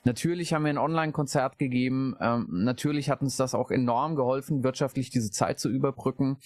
Natürlich 0.05 0.53
haben 0.53 0.63
wir 0.63 0.69
ein 0.69 0.77
Online-Konzert 0.77 1.57
gegeben. 1.57 2.15
Ähm, 2.21 2.47
natürlich 2.49 3.09
hat 3.09 3.21
uns 3.21 3.35
das 3.35 3.53
auch 3.53 3.71
enorm 3.71 4.15
geholfen, 4.15 4.63
wirtschaftlich 4.63 5.09
diese 5.09 5.31
Zeit 5.31 5.59
zu 5.59 5.69
überbrücken. 5.69 6.37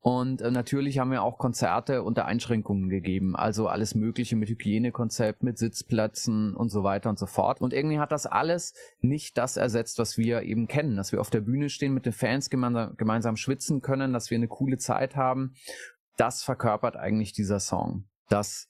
Und 0.00 0.40
äh, 0.40 0.50
natürlich 0.50 0.98
haben 0.98 1.10
wir 1.10 1.22
auch 1.22 1.36
Konzerte 1.36 2.02
unter 2.02 2.24
Einschränkungen 2.24 2.88
gegeben. 2.88 3.36
Also 3.36 3.68
alles 3.68 3.94
Mögliche 3.94 4.36
mit 4.36 4.48
Hygienekonzept, 4.48 5.42
mit 5.42 5.58
Sitzplätzen 5.58 6.54
und 6.54 6.70
so 6.70 6.82
weiter 6.82 7.10
und 7.10 7.18
so 7.18 7.26
fort. 7.26 7.60
Und 7.60 7.74
irgendwie 7.74 7.98
hat 7.98 8.10
das 8.10 8.26
alles 8.26 8.72
nicht 9.00 9.36
das 9.36 9.58
ersetzt, 9.58 9.98
was 9.98 10.16
wir 10.16 10.42
eben 10.42 10.66
kennen. 10.66 10.96
Dass 10.96 11.12
wir 11.12 11.20
auf 11.20 11.30
der 11.30 11.42
Bühne 11.42 11.68
stehen, 11.68 11.92
mit 11.92 12.06
den 12.06 12.14
Fans 12.14 12.48
gemeinsam, 12.48 12.96
gemeinsam 12.96 13.36
schwitzen 13.36 13.82
können, 13.82 14.14
dass 14.14 14.30
wir 14.30 14.36
eine 14.36 14.48
coole 14.48 14.78
Zeit 14.78 15.14
haben 15.14 15.54
das 16.22 16.44
verkörpert 16.44 16.96
eigentlich 16.96 17.32
dieser 17.32 17.58
Song. 17.58 18.08
Dass 18.28 18.68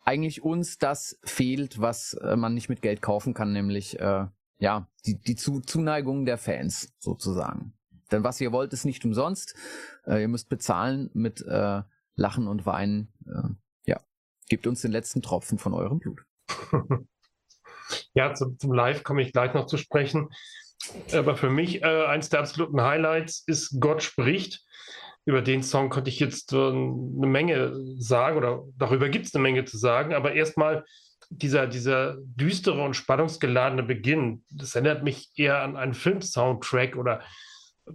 eigentlich 0.00 0.42
uns 0.42 0.78
das 0.78 1.20
fehlt, 1.22 1.80
was 1.80 2.14
äh, 2.14 2.34
man 2.34 2.54
nicht 2.54 2.68
mit 2.68 2.82
Geld 2.82 3.02
kaufen 3.02 3.34
kann, 3.34 3.52
nämlich 3.52 4.00
äh, 4.00 4.26
ja 4.58 4.88
die, 5.06 5.16
die 5.16 5.36
Zuneigung 5.36 6.24
der 6.26 6.38
Fans 6.38 6.92
sozusagen. 6.98 7.74
Denn 8.10 8.24
was 8.24 8.40
ihr 8.40 8.50
wollt, 8.50 8.72
ist 8.72 8.84
nicht 8.84 9.04
umsonst. 9.04 9.54
Äh, 10.06 10.22
ihr 10.22 10.28
müsst 10.28 10.48
bezahlen 10.48 11.08
mit 11.14 11.40
äh, 11.42 11.82
Lachen 12.16 12.48
und 12.48 12.66
Weinen. 12.66 13.12
Äh, 13.26 13.48
ja, 13.84 14.00
gebt 14.48 14.66
uns 14.66 14.82
den 14.82 14.90
letzten 14.90 15.22
Tropfen 15.22 15.58
von 15.58 15.74
eurem 15.74 16.00
Blut. 16.00 16.24
ja, 18.14 18.34
zum, 18.34 18.58
zum 18.58 18.72
Live 18.72 19.04
komme 19.04 19.22
ich 19.22 19.32
gleich 19.32 19.54
noch 19.54 19.66
zu 19.66 19.76
sprechen. 19.76 20.30
Aber 21.12 21.36
für 21.36 21.50
mich 21.50 21.80
äh, 21.82 22.06
eins 22.06 22.28
der 22.28 22.40
absoluten 22.40 22.80
Highlights 22.80 23.44
ist 23.46 23.78
Gott 23.78 24.02
spricht 24.02 24.64
über 25.28 25.42
den 25.42 25.62
Song 25.62 25.90
konnte 25.90 26.08
ich 26.08 26.20
jetzt 26.20 26.54
äh, 26.54 26.56
eine 26.56 27.26
Menge 27.26 27.78
sagen 27.98 28.38
oder 28.38 28.62
darüber 28.78 29.10
gibt 29.10 29.26
es 29.26 29.34
eine 29.34 29.42
Menge 29.42 29.66
zu 29.66 29.76
sagen, 29.76 30.14
aber 30.14 30.32
erstmal 30.32 30.86
dieser, 31.28 31.66
dieser 31.66 32.16
düstere 32.18 32.82
und 32.82 32.94
spannungsgeladene 32.94 33.82
Beginn, 33.82 34.42
das 34.50 34.74
erinnert 34.74 35.04
mich 35.04 35.30
eher 35.36 35.60
an 35.60 35.76
einen 35.76 35.92
Film-Soundtrack 35.92 36.96
oder 36.96 37.20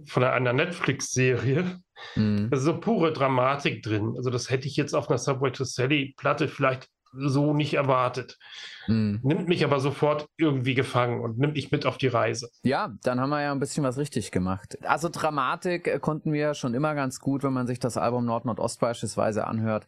von 0.06 0.22
einer 0.22 0.52
Netflix-Serie. 0.52 1.80
Mhm. 2.14 2.50
Also 2.52 2.72
so 2.72 2.80
pure 2.80 3.12
Dramatik 3.12 3.82
drin. 3.82 4.14
Also 4.16 4.30
das 4.30 4.48
hätte 4.48 4.68
ich 4.68 4.76
jetzt 4.76 4.94
auf 4.94 5.08
einer 5.08 5.18
Subway 5.18 5.50
to 5.50 5.64
Sally 5.64 6.14
Platte 6.16 6.46
vielleicht 6.46 6.88
so 7.16 7.54
nicht 7.54 7.74
erwartet. 7.74 8.38
Mhm. 8.86 9.20
Nimmt 9.22 9.48
mich 9.48 9.64
aber 9.64 9.80
sofort 9.80 10.28
irgendwie 10.36 10.74
gefangen 10.74 11.20
und 11.20 11.38
nimmt 11.38 11.54
mich 11.54 11.70
mit 11.70 11.86
auf 11.86 11.98
die 11.98 12.08
Reise. 12.08 12.50
Ja, 12.62 12.94
dann 13.02 13.20
haben 13.20 13.30
wir 13.30 13.42
ja 13.42 13.52
ein 13.52 13.60
bisschen 13.60 13.84
was 13.84 13.98
richtig 13.98 14.30
gemacht. 14.30 14.78
Also 14.82 15.08
Dramatik 15.08 15.86
äh, 15.86 15.98
konnten 15.98 16.32
wir 16.32 16.54
schon 16.54 16.74
immer 16.74 16.94
ganz 16.94 17.20
gut, 17.20 17.42
wenn 17.42 17.52
man 17.52 17.66
sich 17.66 17.78
das 17.78 17.96
Album 17.96 18.24
Nord-Nordost 18.24 18.80
beispielsweise 18.80 19.46
anhört. 19.46 19.86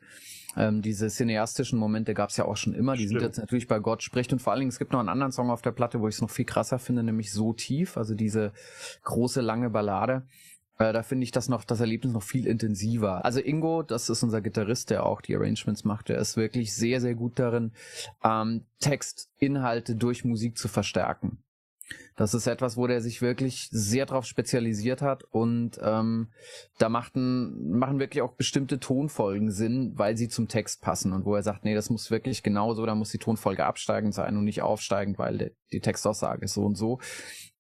Ähm, 0.57 0.81
diese 0.81 1.09
cineastischen 1.09 1.79
Momente 1.79 2.15
gab 2.15 2.31
es 2.31 2.39
ja 2.39 2.47
auch 2.47 2.57
schon 2.57 2.75
immer. 2.75 2.95
Die 2.95 3.05
Stimmt. 3.05 3.21
sind 3.21 3.29
jetzt 3.29 3.39
natürlich 3.39 3.67
bei 3.67 3.79
Gott 3.79 4.03
spricht. 4.03 4.33
Und 4.33 4.41
vor 4.41 4.53
allen 4.53 4.61
Dingen, 4.61 4.71
es 4.71 4.79
gibt 4.79 4.93
noch 4.93 5.01
einen 5.01 5.11
anderen 5.11 5.33
Song 5.33 5.51
auf 5.51 5.61
der 5.61 5.73
Platte, 5.73 6.01
wo 6.01 6.09
ich 6.09 6.15
es 6.15 6.23
noch 6.23 6.31
viel 6.31 6.47
krasser 6.47 6.79
finde, 6.79 7.03
nämlich 7.03 7.33
So 7.33 7.53
tief, 7.53 7.99
also 7.99 8.15
diese 8.15 8.53
große, 9.03 9.43
lange 9.43 9.69
Ballade. 9.69 10.27
Äh, 10.79 10.93
da 10.93 11.03
finde 11.03 11.25
ich 11.25 11.31
das 11.31 11.49
noch, 11.49 11.65
das 11.65 11.81
Erlebnis 11.81 12.13
noch 12.13 12.23
viel 12.23 12.47
intensiver. 12.47 13.25
Also 13.25 13.41
Ingo, 13.41 13.83
das 13.83 14.09
ist 14.09 14.23
unser 14.23 14.41
Gitarrist, 14.41 14.91
der 14.91 15.07
auch 15.07 15.21
die 15.21 15.35
Arrangements 15.37 15.85
macht, 15.85 16.09
der 16.09 16.19
ist 16.19 16.37
wirklich 16.37 16.75
sehr, 16.75 17.01
sehr 17.01 17.15
gut 17.15 17.39
darin, 17.39 17.73
ähm, 18.23 18.65
Textinhalte 18.81 19.97
durch 19.97 20.25
Musik 20.25 20.59
zu 20.59 20.69
verstärken. 20.69 21.39
Das 22.17 22.35
ist 22.35 22.47
etwas, 22.47 22.77
wo 22.77 22.87
der 22.87 23.01
sich 23.01 23.23
wirklich 23.23 23.69
sehr 23.71 24.07
darauf 24.07 24.25
spezialisiert 24.25 25.03
hat 25.03 25.23
und 25.23 25.79
ähm, 25.83 26.29
da 26.79 26.89
machten, 26.89 27.79
machen 27.79 28.01
wirklich 28.01 28.23
auch 28.23 28.33
bestimmte 28.33 28.81
Tonfolgen 28.81 29.51
Sinn, 29.51 29.93
weil 29.97 30.17
sie 30.17 30.29
zum 30.29 30.49
Text 30.49 30.83
passen 30.83 31.13
und 31.13 31.25
wo 31.25 31.35
er 31.37 31.43
sagt, 31.43 31.65
nee, 31.65 31.75
das 31.75 31.91
muss 31.91 32.11
wirklich 32.11 32.43
genauso, 32.43 32.87
da 32.87 32.95
muss 32.95 33.11
die 33.11 33.19
Tonfolge 33.19 33.65
absteigend 33.65 34.15
sein 34.15 34.37
und 34.37 34.45
nicht 34.45 34.63
aufsteigend, 34.63 35.19
weil 35.19 35.55
die 35.73 35.81
Textaussage 35.81 36.47
ist 36.47 36.55
so 36.55 36.65
und 36.65 36.77
so. 36.77 36.99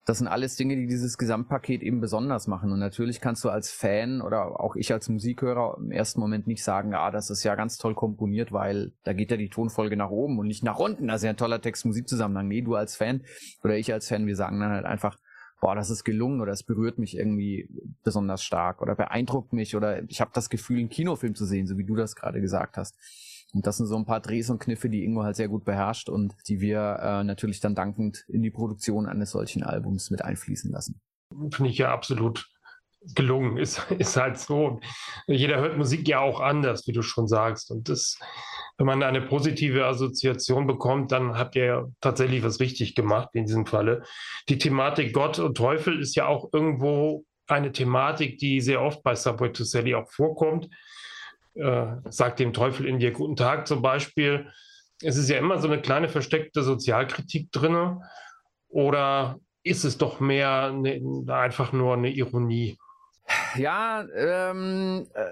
Das 0.06 0.18
sind 0.18 0.28
alles 0.28 0.54
Dinge, 0.54 0.76
die 0.76 0.86
dieses 0.86 1.18
Gesamtpaket 1.18 1.82
eben 1.82 2.00
besonders 2.00 2.46
machen. 2.46 2.70
Und 2.70 2.78
natürlich 2.78 3.20
kannst 3.20 3.42
du 3.44 3.50
als 3.50 3.72
Fan 3.72 4.22
oder 4.22 4.60
auch 4.60 4.76
ich 4.76 4.92
als 4.92 5.08
Musikhörer 5.08 5.76
im 5.78 5.90
ersten 5.90 6.20
Moment 6.20 6.46
nicht 6.46 6.62
sagen, 6.62 6.94
ah, 6.94 7.10
das 7.10 7.28
ist 7.28 7.42
ja 7.42 7.56
ganz 7.56 7.76
toll 7.76 7.96
komponiert, 7.96 8.52
weil 8.52 8.92
da 9.02 9.12
geht 9.12 9.32
ja 9.32 9.36
die 9.36 9.50
Tonfolge 9.50 9.96
nach 9.96 10.10
oben 10.10 10.38
und 10.38 10.46
nicht 10.46 10.62
nach 10.62 10.78
unten. 10.78 11.08
Das 11.08 11.16
ist 11.16 11.25
ja 11.25 11.30
ein 11.30 11.36
toller 11.36 11.60
Text-Musikzusammenhang. 11.60 12.46
Nee, 12.46 12.62
du 12.62 12.76
als 12.76 12.94
Fan 12.94 13.25
oder 13.64 13.76
ich 13.76 13.92
als 13.92 14.06
Fan, 14.06 14.28
wir 14.28 14.36
sagen 14.36 14.60
dann 14.60 14.70
halt 14.70 14.86
einfach, 14.86 15.18
boah, 15.60 15.75
das 15.75 15.90
ist 15.90 16.04
gelungen 16.04 16.40
oder 16.40 16.52
es 16.52 16.62
berührt 16.62 16.98
mich 16.98 17.16
irgendwie 17.16 17.68
besonders 18.04 18.44
stark 18.44 18.82
oder 18.82 18.94
beeindruckt 18.94 19.52
mich 19.52 19.75
oder 19.75 20.08
ich 20.08 20.20
habe 20.20 20.30
das 20.34 20.50
Gefühl, 20.50 20.78
einen 20.78 20.88
Kinofilm 20.88 21.34
zu 21.34 21.44
sehen, 21.44 21.66
so 21.66 21.78
wie 21.78 21.84
du 21.84 21.96
das 21.96 22.14
gerade 22.14 22.40
gesagt 22.40 22.76
hast. 22.76 22.96
Und 23.54 23.66
das 23.66 23.78
sind 23.78 23.86
so 23.86 23.96
ein 23.96 24.04
paar 24.04 24.20
Drehs 24.20 24.50
und 24.50 24.58
Kniffe, 24.58 24.90
die 24.90 25.04
Ingo 25.04 25.22
halt 25.22 25.36
sehr 25.36 25.48
gut 25.48 25.64
beherrscht 25.64 26.08
und 26.08 26.34
die 26.48 26.60
wir 26.60 26.98
äh, 27.00 27.24
natürlich 27.24 27.60
dann 27.60 27.74
dankend 27.74 28.24
in 28.28 28.42
die 28.42 28.50
Produktion 28.50 29.06
eines 29.06 29.30
solchen 29.30 29.62
Albums 29.62 30.10
mit 30.10 30.22
einfließen 30.22 30.70
lassen. 30.70 31.00
Finde 31.50 31.70
ich 31.70 31.78
ja 31.78 31.92
absolut 31.92 32.46
gelungen. 33.14 33.56
Ist, 33.56 33.80
ist 33.98 34.16
halt 34.16 34.38
so. 34.38 34.80
Jeder 35.26 35.60
hört 35.60 35.78
Musik 35.78 36.08
ja 36.08 36.20
auch 36.20 36.40
anders, 36.40 36.86
wie 36.86 36.92
du 36.92 37.02
schon 37.02 37.28
sagst. 37.28 37.70
Und 37.70 37.88
das, 37.88 38.18
wenn 38.78 38.86
man 38.86 39.02
eine 39.02 39.22
positive 39.22 39.86
Assoziation 39.86 40.66
bekommt, 40.66 41.12
dann 41.12 41.38
habt 41.38 41.56
ihr 41.56 41.92
tatsächlich 42.00 42.42
was 42.42 42.60
richtig 42.60 42.94
gemacht 42.94 43.30
in 43.32 43.46
diesem 43.46 43.66
Falle. 43.66 44.02
Die 44.48 44.58
Thematik 44.58 45.12
Gott 45.12 45.38
und 45.38 45.56
Teufel 45.56 46.00
ist 46.00 46.16
ja 46.16 46.26
auch 46.26 46.50
irgendwo 46.52 47.24
eine 47.48 47.70
Thematik, 47.70 48.38
die 48.38 48.60
sehr 48.60 48.82
oft 48.82 49.02
bei 49.02 49.14
Subway 49.14 49.52
to 49.52 49.62
Sally 49.62 49.94
auch 49.94 50.10
vorkommt 50.10 50.68
äh, 51.56 51.96
sagt 52.10 52.38
dem 52.38 52.52
Teufel 52.52 52.86
in 52.86 52.98
dir 52.98 53.12
guten 53.12 53.36
Tag 53.36 53.66
zum 53.66 53.82
Beispiel. 53.82 54.50
Es 55.02 55.16
ist 55.16 55.28
ja 55.28 55.38
immer 55.38 55.58
so 55.58 55.68
eine 55.68 55.80
kleine 55.80 56.08
versteckte 56.08 56.62
Sozialkritik 56.62 57.52
drin. 57.52 58.00
Oder 58.68 59.38
ist 59.62 59.84
es 59.84 59.98
doch 59.98 60.20
mehr 60.20 60.72
eine, 60.72 61.25
einfach 61.28 61.72
nur 61.72 61.94
eine 61.94 62.10
Ironie? 62.10 62.78
Ja, 63.56 64.06
ähm, 64.14 65.06
äh, 65.14 65.25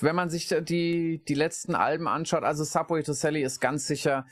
wenn 0.00 0.16
man 0.16 0.28
sich 0.28 0.48
die, 0.62 1.22
die 1.26 1.34
letzten 1.34 1.74
Alben 1.74 2.08
anschaut, 2.08 2.42
also 2.42 2.64
Subway 2.64 3.02
to 3.02 3.12
Sally 3.12 3.42
ist 3.42 3.60
ganz 3.60 3.86
sicher 3.86 4.26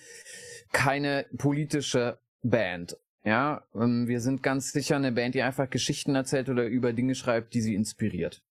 keine 0.72 1.26
politische 1.36 2.18
Band. 2.42 2.96
Ja, 3.24 3.64
ähm, 3.74 4.08
wir 4.08 4.20
sind 4.20 4.42
ganz 4.42 4.72
sicher 4.72 4.96
eine 4.96 5.12
Band, 5.12 5.34
die 5.34 5.42
einfach 5.42 5.68
Geschichten 5.68 6.14
erzählt 6.14 6.48
oder 6.48 6.64
über 6.64 6.92
Dinge 6.92 7.14
schreibt, 7.14 7.54
die 7.54 7.60
sie 7.60 7.74
inspiriert. 7.74 8.42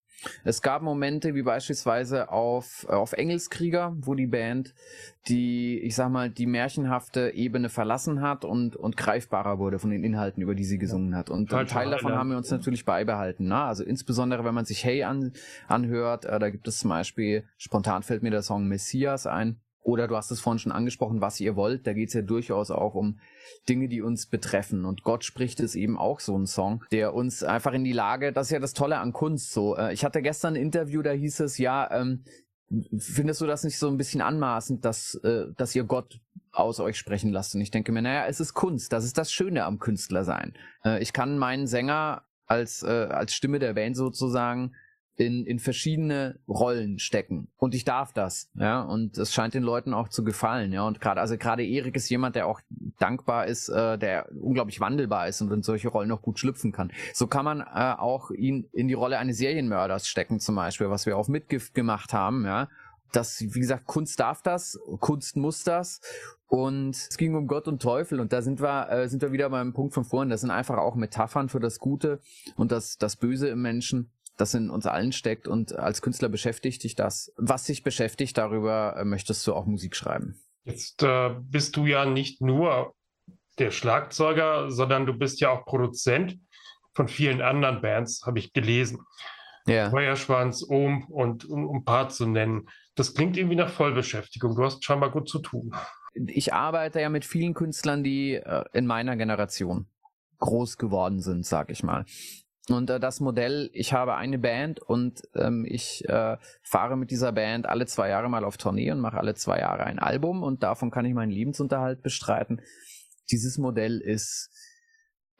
Es 0.43 0.61
gab 0.61 0.81
Momente 0.81 1.35
wie 1.35 1.43
beispielsweise 1.43 2.31
auf, 2.31 2.85
auf 2.89 3.13
Engelskrieger, 3.13 3.95
wo 3.99 4.15
die 4.15 4.27
Band 4.27 4.73
die, 5.27 5.79
ich 5.79 5.95
sag 5.95 6.09
mal, 6.09 6.29
die 6.29 6.45
märchenhafte 6.45 7.31
Ebene 7.33 7.69
verlassen 7.69 8.21
hat 8.21 8.45
und, 8.45 8.75
und 8.75 8.97
greifbarer 8.97 9.59
wurde 9.59 9.79
von 9.79 9.89
den 9.91 10.03
Inhalten, 10.03 10.41
über 10.41 10.55
die 10.55 10.63
sie 10.63 10.77
gesungen 10.77 11.15
hat. 11.15 11.29
Und 11.29 11.53
ein 11.53 11.67
Teil 11.67 11.91
davon 11.91 12.13
haben 12.13 12.29
wir 12.29 12.37
uns 12.37 12.49
natürlich 12.49 12.85
beibehalten. 12.85 13.47
Ne? 13.47 13.57
Also 13.57 13.83
insbesondere, 13.83 14.43
wenn 14.43 14.55
man 14.55 14.65
sich 14.65 14.83
Hey 14.83 15.03
an, 15.03 15.33
anhört, 15.67 16.25
äh, 16.25 16.39
da 16.39 16.49
gibt 16.49 16.67
es 16.67 16.79
zum 16.79 16.89
Beispiel, 16.89 17.43
spontan 17.57 18.03
fällt 18.03 18.23
mir 18.23 18.31
der 18.31 18.41
Song 18.41 18.67
Messias 18.67 19.27
ein. 19.27 19.59
Oder 19.89 20.07
du 20.07 20.15
hast 20.15 20.29
es 20.29 20.39
vorhin 20.39 20.59
schon 20.59 20.71
angesprochen, 20.71 21.19
was 21.19 21.39
ihr 21.39 21.55
wollt. 21.55 21.87
Da 21.87 21.93
geht 21.93 22.09
es 22.09 22.13
ja 22.13 22.21
durchaus 22.21 22.69
auch 22.69 22.93
um 22.93 23.19
Dinge, 23.67 23.87
die 23.87 24.03
uns 24.03 24.27
betreffen. 24.27 24.85
Und 24.85 25.03
Gott 25.03 25.23
spricht 25.23 25.59
ist 25.59 25.73
eben 25.73 25.97
auch 25.97 26.19
so 26.19 26.37
ein 26.37 26.45
Song, 26.45 26.83
der 26.91 27.15
uns 27.15 27.41
einfach 27.41 27.73
in 27.73 27.83
die 27.83 27.91
Lage, 27.91 28.31
das 28.31 28.47
ist 28.47 28.51
ja 28.51 28.59
das 28.59 28.73
Tolle 28.73 28.99
an 28.99 29.13
Kunst 29.13 29.51
so. 29.51 29.75
Äh, 29.75 29.93
ich 29.93 30.05
hatte 30.05 30.21
gestern 30.21 30.53
ein 30.53 30.61
Interview, 30.61 31.01
da 31.01 31.11
hieß 31.11 31.39
es, 31.39 31.57
ja, 31.57 31.89
ähm, 31.91 32.23
findest 32.95 33.41
du 33.41 33.47
das 33.47 33.63
nicht 33.63 33.79
so 33.79 33.87
ein 33.87 33.97
bisschen 33.97 34.21
anmaßend, 34.21 34.85
dass, 34.85 35.15
äh, 35.23 35.47
dass 35.57 35.75
ihr 35.75 35.85
Gott 35.85 36.19
aus 36.51 36.79
euch 36.79 36.97
sprechen 36.97 37.31
lasst? 37.31 37.55
Und 37.55 37.61
ich 37.61 37.71
denke 37.71 37.91
mir, 37.91 38.03
naja, 38.03 38.27
es 38.27 38.39
ist 38.39 38.53
Kunst. 38.53 38.93
Das 38.93 39.03
ist 39.03 39.17
das 39.17 39.31
Schöne 39.31 39.65
am 39.65 39.79
Künstler 39.79 40.23
sein. 40.23 40.53
Äh, 40.85 41.01
ich 41.01 41.13
kann 41.13 41.39
meinen 41.39 41.65
Sänger 41.65 42.25
als, 42.45 42.83
äh, 42.83 43.07
als 43.09 43.33
Stimme 43.33 43.57
der 43.57 43.73
Band 43.73 43.97
sozusagen 43.97 44.73
in, 45.19 45.45
in 45.45 45.59
verschiedene 45.59 46.39
Rollen 46.47 46.97
stecken. 46.97 47.49
Und 47.57 47.75
ich 47.75 47.83
darf 47.83 48.13
das, 48.13 48.49
ja. 48.53 48.81
Und 48.81 49.17
es 49.17 49.33
scheint 49.33 49.53
den 49.53 49.63
Leuten 49.63 49.93
auch 49.93 50.07
zu 50.07 50.23
gefallen, 50.23 50.71
ja. 50.71 50.87
Und 50.87 51.01
gerade, 51.01 51.19
also 51.19 51.37
gerade 51.37 51.65
Erik 51.65 51.97
ist 51.97 52.09
jemand, 52.09 52.37
der 52.37 52.47
auch 52.47 52.61
dankbar 52.99 53.47
ist, 53.47 53.67
äh, 53.67 53.97
der 53.97 54.29
unglaublich 54.31 54.79
wandelbar 54.79 55.27
ist 55.27 55.41
und 55.41 55.51
in 55.51 55.61
solche 55.61 55.89
Rollen 55.89 56.09
auch 56.13 56.21
gut 56.21 56.39
schlüpfen 56.39 56.71
kann. 56.71 56.93
So 57.13 57.27
kann 57.27 57.43
man 57.43 57.59
äh, 57.59 57.95
auch 57.97 58.31
ihn 58.31 58.69
in 58.71 58.87
die 58.87 58.93
Rolle 58.93 59.17
eines 59.17 59.37
Serienmörders 59.37 60.07
stecken, 60.07 60.39
zum 60.39 60.55
Beispiel, 60.55 60.89
was 60.89 61.05
wir 61.05 61.17
auf 61.17 61.27
Mitgift 61.27 61.73
gemacht 61.73 62.13
haben, 62.13 62.45
ja. 62.45 62.69
Das, 63.11 63.41
wie 63.41 63.59
gesagt, 63.59 63.85
Kunst 63.85 64.19
darf 64.19 64.41
das, 64.43 64.79
Kunst 64.99 65.35
muss 65.35 65.63
das. 65.63 65.99
Und 66.49 66.95
es 66.95 67.17
ging 67.17 67.35
um 67.35 67.47
Gott 67.47 67.67
und 67.67 67.81
Teufel 67.81 68.19
und 68.19 68.33
da 68.33 68.41
sind 68.41 68.59
wir, 68.59 68.89
äh, 68.89 69.07
sind 69.07 69.21
wir 69.21 69.31
wieder 69.31 69.49
beim 69.51 69.73
Punkt 69.73 69.93
von 69.93 70.03
vorhin. 70.03 70.29
Das 70.29 70.41
sind 70.41 70.49
einfach 70.49 70.77
auch 70.77 70.95
Metaphern 70.95 71.49
für 71.49 71.59
das 71.59 71.77
Gute 71.77 72.21
und 72.55 72.71
das, 72.71 72.97
das 72.97 73.17
Böse 73.17 73.49
im 73.49 73.61
Menschen 73.61 74.11
das 74.39 74.53
in 74.53 74.69
uns 74.69 74.85
allen 74.85 75.11
steckt 75.11 75.47
und 75.47 75.73
als 75.77 76.01
Künstler 76.01 76.29
beschäftigt 76.29 76.83
dich 76.83 76.95
das. 76.95 77.33
Was 77.35 77.65
dich 77.65 77.83
beschäftigt, 77.83 78.37
darüber 78.37 78.95
äh, 78.97 79.05
möchtest 79.05 79.45
du 79.45 79.53
auch 79.53 79.65
Musik 79.65 79.95
schreiben. 79.95 80.39
Jetzt 80.63 81.03
äh, 81.03 81.35
bist 81.39 81.75
du 81.75 81.85
ja 81.85 82.05
nicht 82.05 82.41
nur 82.41 82.93
der 83.57 83.71
Schlagzeuger, 83.71 84.71
sondern 84.71 85.05
du 85.05 85.13
bist 85.13 85.41
ja 85.41 85.49
auch 85.49 85.65
Produzent 85.65 86.39
von 86.93 87.07
vielen 87.07 87.41
anderen 87.41 87.81
Bands, 87.81 88.23
habe 88.25 88.39
ich 88.39 88.53
gelesen. 88.53 88.99
Ja. 89.67 89.89
Feuerschwanz, 89.89 90.65
Ohm 90.67 91.05
und 91.09 91.45
um 91.45 91.77
ein 91.77 91.85
paar 91.85 92.09
zu 92.09 92.25
nennen. 92.25 92.69
Das 92.95 93.13
klingt 93.13 93.37
irgendwie 93.37 93.57
nach 93.57 93.69
Vollbeschäftigung. 93.69 94.55
Du 94.55 94.63
hast 94.63 94.83
scheinbar 94.83 95.11
gut 95.11 95.29
zu 95.29 95.39
tun. 95.39 95.75
Ich 96.13 96.53
arbeite 96.53 97.01
ja 97.01 97.09
mit 97.09 97.25
vielen 97.25 97.53
Künstlern, 97.53 98.03
die 98.03 98.35
äh, 98.35 98.63
in 98.73 98.87
meiner 98.87 99.15
Generation 99.15 99.87
groß 100.39 100.77
geworden 100.77 101.19
sind, 101.19 101.45
sag 101.45 101.69
ich 101.69 101.83
mal. 101.83 102.05
Und 102.69 102.89
äh, 102.89 102.99
das 102.99 103.19
Modell, 103.19 103.69
ich 103.73 103.93
habe 103.93 104.15
eine 104.15 104.37
Band 104.37 104.79
und 104.79 105.21
ähm, 105.35 105.65
ich 105.67 106.07
äh, 106.07 106.37
fahre 106.61 106.97
mit 106.97 107.11
dieser 107.11 107.31
Band 107.31 107.67
alle 107.67 107.85
zwei 107.85 108.09
Jahre 108.09 108.29
mal 108.29 108.43
auf 108.43 108.57
Tournee 108.57 108.91
und 108.91 108.99
mache 108.99 109.17
alle 109.17 109.35
zwei 109.35 109.59
Jahre 109.59 109.83
ein 109.83 109.99
Album 109.99 110.43
und 110.43 110.63
davon 110.63 110.91
kann 110.91 111.05
ich 111.05 111.13
meinen 111.13 111.31
Lebensunterhalt 111.31 112.01
bestreiten. 112.01 112.61
Dieses 113.31 113.57
Modell 113.57 113.99
ist 113.99 114.49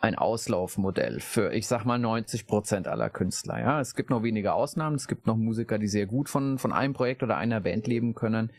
ein 0.02 0.16
Auslaufmodell 0.16 1.20
für, 1.20 1.54
ich 1.54 1.68
sag 1.68 1.84
mal, 1.84 2.00
90 2.00 2.48
Prozent 2.48 2.88
aller 2.88 3.10
Künstler. 3.10 3.60
Ja, 3.60 3.82
es 3.82 3.96
gibt 3.96 4.10
noch 4.10 4.24
wenige 4.24 4.54
Ausnahmen. 4.54 4.96
Es 4.96 5.10
gibt 5.10 5.28
noch 5.28 5.36
Musiker, 5.36 5.78
die 5.78 5.90
sehr 5.90 6.06
gut 6.06 6.30
von, 6.30 6.58
von 6.58 6.72
einem 6.72 6.94
Projekt 6.94 7.22
oder 7.22 7.36
einer 7.36 7.60
Band 7.60 7.86
leben 7.86 8.16
können. 8.16 8.52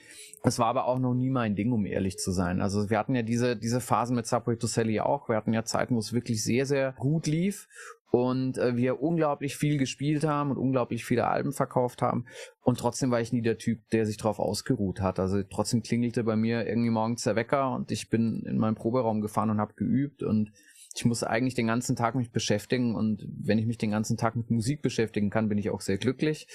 Es 0.42 0.58
war 0.58 0.66
aber 0.66 0.84
auch 0.84 0.98
noch 0.98 1.14
nie 1.14 1.30
mein 1.30 1.56
Ding, 1.56 1.72
um 1.72 1.86
ehrlich 1.86 2.18
zu 2.18 2.30
sein. 2.30 2.60
Also 2.60 2.90
wir 2.90 2.98
hatten 2.98 3.14
ja 3.14 3.22
diese, 3.22 3.56
diese 3.56 3.80
Phasen 3.80 4.16
mit 4.16 4.26
Subway 4.26 4.56
to 4.56 4.66
Sally 4.66 5.00
auch. 5.00 5.28
Wir 5.30 5.36
hatten 5.36 5.54
ja 5.54 5.64
Zeiten, 5.64 5.94
wo 5.94 5.98
es 5.98 6.12
wirklich 6.12 6.44
sehr, 6.44 6.66
sehr 6.66 6.92
gut 6.98 7.26
lief 7.26 7.68
und 8.10 8.58
äh, 8.58 8.76
wir 8.76 9.00
unglaublich 9.00 9.56
viel 9.56 9.78
gespielt 9.78 10.24
haben 10.24 10.50
und 10.50 10.58
unglaublich 10.58 11.04
viele 11.04 11.28
Alben 11.28 11.52
verkauft 11.52 12.02
haben 12.02 12.26
und 12.62 12.78
trotzdem 12.78 13.10
war 13.10 13.20
ich 13.20 13.32
nie 13.32 13.42
der 13.42 13.58
Typ, 13.58 13.88
der 13.90 14.04
sich 14.04 14.16
drauf 14.16 14.38
ausgeruht 14.38 15.00
hat. 15.00 15.20
Also 15.20 15.42
trotzdem 15.44 15.82
klingelte 15.82 16.24
bei 16.24 16.36
mir 16.36 16.66
irgendwie 16.66 16.90
morgens 16.90 17.22
der 17.22 17.36
Wecker 17.36 17.72
und 17.72 17.92
ich 17.92 18.10
bin 18.10 18.42
in 18.46 18.58
meinen 18.58 18.74
Proberaum 18.74 19.20
gefahren 19.20 19.50
und 19.50 19.60
habe 19.60 19.74
geübt 19.74 20.22
und 20.22 20.50
ich 20.94 21.04
muss 21.04 21.22
eigentlich 21.22 21.54
den 21.54 21.68
ganzen 21.68 21.96
Tag 21.96 22.14
mich 22.14 22.30
beschäftigen 22.32 22.94
und 22.94 23.24
wenn 23.28 23.58
ich 23.58 23.66
mich 23.66 23.78
den 23.78 23.92
ganzen 23.92 24.16
Tag 24.16 24.36
mit 24.36 24.50
Musik 24.50 24.82
beschäftigen 24.82 25.30
kann, 25.30 25.48
bin 25.48 25.58
ich 25.58 25.70
auch 25.70 25.80
sehr 25.80 25.98
glücklich 25.98 26.48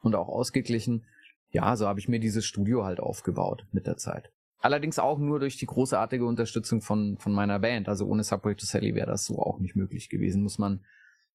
und 0.00 0.14
auch 0.14 0.28
ausgeglichen. 0.28 1.06
Ja, 1.50 1.76
so 1.76 1.86
habe 1.86 1.98
ich 1.98 2.08
mir 2.08 2.20
dieses 2.20 2.44
Studio 2.44 2.84
halt 2.84 3.00
aufgebaut 3.00 3.64
mit 3.72 3.86
der 3.86 3.96
Zeit. 3.96 4.30
Allerdings 4.60 4.98
auch 4.98 5.18
nur 5.18 5.38
durch 5.38 5.56
die 5.56 5.66
großartige 5.66 6.26
Unterstützung 6.26 6.82
von, 6.82 7.16
von 7.18 7.32
meiner 7.32 7.58
Band. 7.60 7.88
Also 7.88 8.06
ohne 8.06 8.24
Subway 8.24 8.54
to 8.54 8.66
Sally 8.66 8.94
wäre 8.94 9.06
das 9.06 9.24
so 9.24 9.38
auch 9.38 9.60
nicht 9.60 9.76
möglich 9.76 10.08
gewesen, 10.08 10.42
muss 10.42 10.58
man 10.58 10.84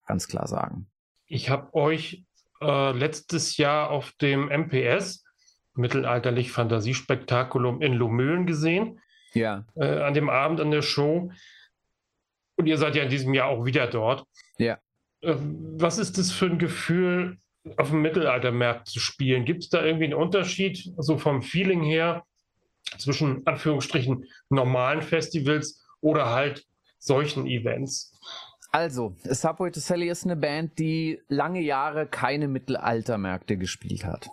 ganz 0.05 0.27
klar 0.27 0.48
sagen. 0.48 0.88
Ich 1.25 1.50
habe 1.50 1.74
euch 1.74 2.25
äh, 2.62 2.91
letztes 2.91 3.57
Jahr 3.57 3.89
auf 3.89 4.12
dem 4.22 4.50
MPS, 4.50 5.24
Mittelalterlich 5.75 6.51
Fantasiespektakulum 6.51 7.81
in 7.81 7.93
Lomühlen 7.93 8.45
gesehen. 8.45 9.00
Ja. 9.33 9.65
Äh, 9.75 10.01
an 10.01 10.13
dem 10.13 10.29
Abend 10.29 10.62
an 10.62 10.69
der 10.69 10.83
Show. 10.83 11.31
Und 12.55 12.67
ihr 12.67 12.77
seid 12.77 12.95
ja 12.95 13.03
in 13.03 13.10
diesem 13.10 13.33
Jahr 13.33 13.48
auch 13.50 13.65
wieder 13.65 13.88
dort. 13.88 14.25
Ja. 14.57 14.77
Äh, 15.22 15.36
was 15.38 15.98
ist 15.98 16.17
das 16.17 16.31
für 16.31 16.45
ein 16.45 16.60
Gefühl, 16.60 17.38
auf 17.77 17.89
dem 17.89 18.01
Mittelaltermarkt 18.01 18.88
zu 18.88 19.00
spielen? 19.00 19.45
Gibt 19.45 19.63
es 19.63 19.69
da 19.69 19.83
irgendwie 19.83 20.05
einen 20.05 20.13
Unterschied, 20.13 20.77
so 20.77 20.93
also 20.98 21.17
vom 21.17 21.41
Feeling 21.41 21.81
her, 21.83 22.24
zwischen 22.98 23.45
Anführungsstrichen 23.48 24.25
normalen 24.50 25.01
Festivals 25.01 25.86
oder 26.01 26.29
halt 26.29 26.65
solchen 27.00 27.48
Events? 27.48 28.12
Also, 28.72 29.15
Subway 29.24 29.69
to 29.69 29.79
Sally 29.79 30.10
ist 30.10 30.25
eine 30.25 30.36
Band, 30.36 30.79
die 30.79 31.22
lange 31.27 31.62
Jahre 31.62 32.07
keine 32.07 32.48
Mittelaltermärkte 32.48 33.55
gespielt 33.55 34.03
hat. 34.03 34.29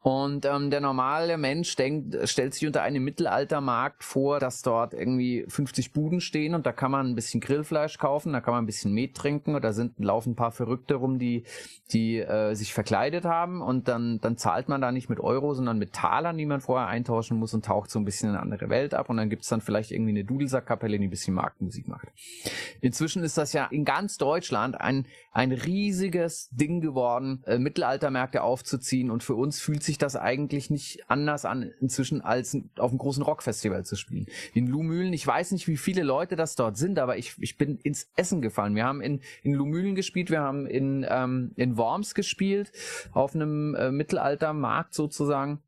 Und 0.00 0.44
ähm, 0.44 0.70
der 0.70 0.80
normale 0.80 1.38
Mensch 1.38 1.76
denkt, 1.76 2.16
stellt 2.28 2.54
sich 2.54 2.66
unter 2.66 2.82
einem 2.82 3.04
Mittelaltermarkt 3.04 4.04
vor, 4.04 4.38
dass 4.38 4.62
dort 4.62 4.94
irgendwie 4.94 5.44
50 5.48 5.92
Buden 5.92 6.20
stehen 6.20 6.54
und 6.54 6.66
da 6.66 6.72
kann 6.72 6.90
man 6.90 7.06
ein 7.06 7.14
bisschen 7.14 7.40
Grillfleisch 7.40 7.98
kaufen, 7.98 8.32
da 8.32 8.40
kann 8.40 8.54
man 8.54 8.64
ein 8.64 8.66
bisschen 8.66 8.92
Met 8.92 9.14
trinken 9.14 9.58
da 9.60 9.72
sind 9.72 9.98
laufen 9.98 10.32
ein 10.32 10.36
paar 10.36 10.52
Verrückte 10.52 10.96
rum, 10.96 11.18
die 11.18 11.44
die 11.92 12.18
äh, 12.18 12.54
sich 12.54 12.74
verkleidet 12.74 13.24
haben 13.24 13.62
und 13.62 13.88
dann 13.88 14.20
dann 14.20 14.36
zahlt 14.36 14.68
man 14.68 14.80
da 14.80 14.92
nicht 14.92 15.08
mit 15.08 15.20
Euro, 15.20 15.54
sondern 15.54 15.78
mit 15.78 15.92
Talern, 15.92 16.36
die 16.36 16.46
man 16.46 16.60
vorher 16.60 16.88
eintauschen 16.88 17.38
muss 17.38 17.54
und 17.54 17.64
taucht 17.64 17.90
so 17.90 17.98
ein 17.98 18.04
bisschen 18.04 18.30
in 18.30 18.34
eine 18.34 18.42
andere 18.42 18.68
Welt 18.68 18.94
ab 18.94 19.10
und 19.10 19.16
dann 19.16 19.30
gibt's 19.30 19.48
dann 19.48 19.60
vielleicht 19.60 19.90
irgendwie 19.90 20.10
eine 20.10 20.24
Dudelsackkapelle, 20.24 20.98
die 20.98 21.06
ein 21.06 21.10
bisschen 21.10 21.34
Marktmusik 21.34 21.88
macht. 21.88 22.08
Inzwischen 22.80 23.22
ist 23.22 23.38
das 23.38 23.52
ja 23.52 23.66
in 23.66 23.84
ganz 23.84 24.18
Deutschland 24.18 24.80
ein 24.80 25.06
ein 25.32 25.50
riesiges 25.50 26.48
Ding 26.52 26.80
geworden, 26.80 27.42
äh, 27.46 27.58
Mittelaltermärkte 27.58 28.42
aufzuziehen 28.42 29.10
und 29.10 29.24
für 29.24 29.34
uns 29.34 29.53
fühlt 29.60 29.82
sich 29.82 29.98
das 29.98 30.16
eigentlich 30.16 30.70
nicht 30.70 31.08
anders 31.08 31.44
an 31.44 31.72
inzwischen 31.80 32.20
als 32.20 32.56
auf 32.78 32.90
einem 32.90 32.98
großen 32.98 33.22
Rockfestival 33.22 33.84
zu 33.84 33.96
spielen. 33.96 34.26
In 34.52 34.66
Lumülen, 34.66 35.12
ich 35.12 35.26
weiß 35.26 35.52
nicht, 35.52 35.68
wie 35.68 35.76
viele 35.76 36.02
Leute 36.02 36.36
das 36.36 36.56
dort 36.56 36.76
sind, 36.76 36.98
aber 36.98 37.16
ich, 37.16 37.34
ich 37.38 37.56
bin 37.56 37.78
ins 37.78 38.10
Essen 38.16 38.42
gefallen. 38.42 38.74
Wir 38.74 38.84
haben 38.84 39.00
in, 39.00 39.20
in 39.42 39.54
Lumülen 39.54 39.94
gespielt, 39.94 40.30
wir 40.30 40.40
haben 40.40 40.66
in, 40.66 41.06
ähm, 41.08 41.52
in 41.56 41.76
Worms 41.76 42.14
gespielt, 42.14 42.72
auf 43.12 43.34
einem 43.34 43.74
äh, 43.74 43.90
Mittelaltermarkt 43.90 44.94
sozusagen. 44.94 45.62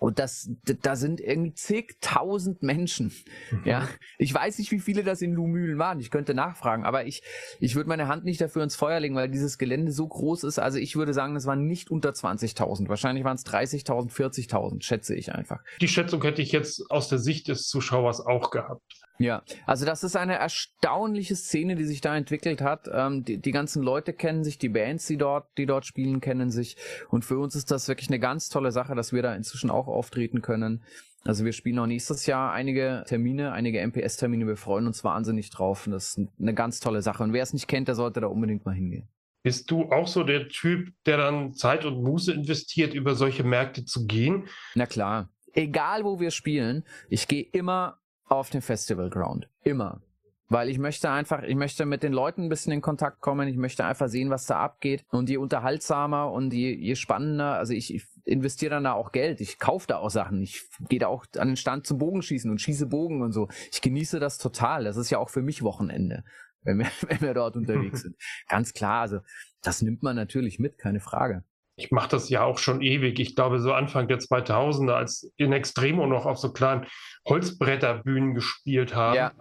Und 0.00 0.18
das, 0.18 0.50
da 0.64 0.96
sind 0.96 1.20
irgendwie 1.20 1.52
zigtausend 1.52 2.62
Menschen. 2.62 3.12
Mhm. 3.50 3.62
Ja, 3.66 3.86
ich 4.16 4.32
weiß 4.32 4.58
nicht, 4.58 4.72
wie 4.72 4.80
viele 4.80 5.04
das 5.04 5.20
in 5.20 5.34
Lumülen 5.34 5.78
waren. 5.78 6.00
Ich 6.00 6.10
könnte 6.10 6.32
nachfragen, 6.32 6.84
aber 6.84 7.04
ich, 7.04 7.22
ich 7.60 7.74
würde 7.74 7.90
meine 7.90 8.08
Hand 8.08 8.24
nicht 8.24 8.40
dafür 8.40 8.62
ins 8.62 8.76
Feuer 8.76 8.98
legen, 8.98 9.14
weil 9.14 9.28
dieses 9.28 9.58
Gelände 9.58 9.92
so 9.92 10.08
groß 10.08 10.44
ist. 10.44 10.58
Also 10.58 10.78
ich 10.78 10.96
würde 10.96 11.12
sagen, 11.12 11.36
es 11.36 11.44
waren 11.44 11.66
nicht 11.66 11.90
unter 11.90 12.10
20.000. 12.10 12.88
Wahrscheinlich 12.88 13.24
waren 13.24 13.36
es 13.36 13.44
30.000, 13.44 14.10
40.000, 14.10 14.82
schätze 14.82 15.14
ich 15.14 15.34
einfach. 15.34 15.62
Die 15.82 15.88
Schätzung 15.88 16.22
hätte 16.22 16.40
ich 16.40 16.50
jetzt 16.50 16.90
aus 16.90 17.08
der 17.08 17.18
Sicht 17.18 17.48
des 17.48 17.68
Zuschauers 17.68 18.20
auch 18.24 18.50
gehabt. 18.50 18.82
Ja, 19.20 19.42
also 19.66 19.84
das 19.84 20.02
ist 20.02 20.16
eine 20.16 20.36
erstaunliche 20.36 21.36
Szene, 21.36 21.76
die 21.76 21.84
sich 21.84 22.00
da 22.00 22.16
entwickelt 22.16 22.62
hat. 22.62 22.88
Ähm, 22.90 23.22
die, 23.22 23.36
die 23.36 23.50
ganzen 23.50 23.82
Leute 23.82 24.14
kennen 24.14 24.44
sich, 24.44 24.56
die 24.56 24.70
Bands, 24.70 25.06
die 25.06 25.18
dort, 25.18 25.46
die 25.58 25.66
dort 25.66 25.84
spielen, 25.84 26.22
kennen 26.22 26.50
sich. 26.50 26.78
Und 27.10 27.26
für 27.26 27.38
uns 27.38 27.54
ist 27.54 27.70
das 27.70 27.86
wirklich 27.86 28.08
eine 28.08 28.18
ganz 28.18 28.48
tolle 28.48 28.72
Sache, 28.72 28.94
dass 28.94 29.12
wir 29.12 29.20
da 29.20 29.34
inzwischen 29.34 29.70
auch 29.70 29.88
auftreten 29.88 30.40
können. 30.40 30.82
Also 31.22 31.44
wir 31.44 31.52
spielen 31.52 31.78
auch 31.80 31.86
nächstes 31.86 32.24
Jahr 32.24 32.52
einige 32.52 33.04
Termine, 33.06 33.52
einige 33.52 33.86
MPS-Termine. 33.86 34.46
Wir 34.46 34.56
freuen 34.56 34.86
uns 34.86 35.04
wahnsinnig 35.04 35.50
drauf. 35.50 35.86
Und 35.86 35.92
das 35.92 36.16
ist 36.16 36.28
eine 36.40 36.54
ganz 36.54 36.80
tolle 36.80 37.02
Sache. 37.02 37.22
Und 37.22 37.34
wer 37.34 37.42
es 37.42 37.52
nicht 37.52 37.68
kennt, 37.68 37.88
der 37.88 37.96
sollte 37.96 38.22
da 38.22 38.28
unbedingt 38.28 38.64
mal 38.64 38.74
hingehen. 38.74 39.06
Bist 39.42 39.70
du 39.70 39.90
auch 39.92 40.08
so 40.08 40.24
der 40.24 40.48
Typ, 40.48 40.94
der 41.04 41.18
dann 41.18 41.52
Zeit 41.52 41.84
und 41.84 42.02
Muße 42.02 42.32
investiert, 42.32 42.94
über 42.94 43.14
solche 43.14 43.44
Märkte 43.44 43.84
zu 43.84 44.06
gehen? 44.06 44.48
Na 44.74 44.86
klar. 44.86 45.28
Egal 45.52 46.04
wo 46.04 46.20
wir 46.20 46.30
spielen, 46.30 46.84
ich 47.08 47.28
gehe 47.28 47.42
immer 47.42 47.99
auf 48.30 48.48
den 48.48 48.62
Festival 48.62 49.10
Ground. 49.10 49.48
Immer. 49.62 50.00
Weil 50.48 50.68
ich 50.68 50.78
möchte 50.78 51.10
einfach, 51.10 51.42
ich 51.42 51.54
möchte 51.54 51.84
mit 51.84 52.02
den 52.02 52.12
Leuten 52.12 52.44
ein 52.44 52.48
bisschen 52.48 52.72
in 52.72 52.80
Kontakt 52.80 53.20
kommen, 53.20 53.46
ich 53.46 53.56
möchte 53.56 53.84
einfach 53.84 54.08
sehen, 54.08 54.30
was 54.30 54.46
da 54.46 54.58
abgeht. 54.58 55.04
Und 55.10 55.28
je 55.28 55.36
unterhaltsamer 55.36 56.32
und 56.32 56.52
je, 56.52 56.74
je 56.74 56.96
spannender, 56.96 57.54
also 57.54 57.72
ich, 57.72 57.94
ich 57.94 58.04
investiere 58.24 58.70
dann 58.70 58.84
da 58.84 58.94
auch 58.94 59.12
Geld, 59.12 59.40
ich 59.40 59.58
kaufe 59.58 59.86
da 59.86 59.98
auch 59.98 60.10
Sachen, 60.10 60.42
ich 60.42 60.64
gehe 60.88 60.98
da 60.98 61.06
auch 61.06 61.26
an 61.38 61.48
den 61.48 61.56
Stand 61.56 61.86
zum 61.86 61.98
Bogenschießen 61.98 62.50
und 62.50 62.60
schieße 62.60 62.86
Bogen 62.86 63.22
und 63.22 63.32
so. 63.32 63.48
Ich 63.70 63.80
genieße 63.80 64.18
das 64.18 64.38
total. 64.38 64.84
Das 64.84 64.96
ist 64.96 65.10
ja 65.10 65.18
auch 65.18 65.30
für 65.30 65.42
mich 65.42 65.62
Wochenende, 65.62 66.24
wenn 66.62 66.78
wir, 66.78 66.86
wenn 67.08 67.20
wir 67.20 67.34
dort 67.34 67.56
unterwegs 67.56 68.02
sind. 68.02 68.16
Ganz 68.48 68.72
klar, 68.72 69.02
also 69.02 69.20
das 69.62 69.82
nimmt 69.82 70.02
man 70.02 70.16
natürlich 70.16 70.58
mit, 70.58 70.78
keine 70.78 71.00
Frage 71.00 71.44
ich 71.80 71.90
mache 71.90 72.10
das 72.10 72.28
ja 72.28 72.42
auch 72.42 72.58
schon 72.58 72.82
ewig. 72.82 73.18
Ich 73.18 73.34
glaube, 73.34 73.58
so 73.60 73.72
Anfang 73.72 74.06
der 74.06 74.18
2000er, 74.18 74.92
als 74.92 75.30
in 75.36 75.52
Extremo 75.52 76.06
noch 76.06 76.26
auf 76.26 76.38
so 76.38 76.52
kleinen 76.52 76.86
Holzbretterbühnen 77.26 78.34
gespielt 78.34 78.94
haben. 78.94 79.16
Ja. 79.16 79.32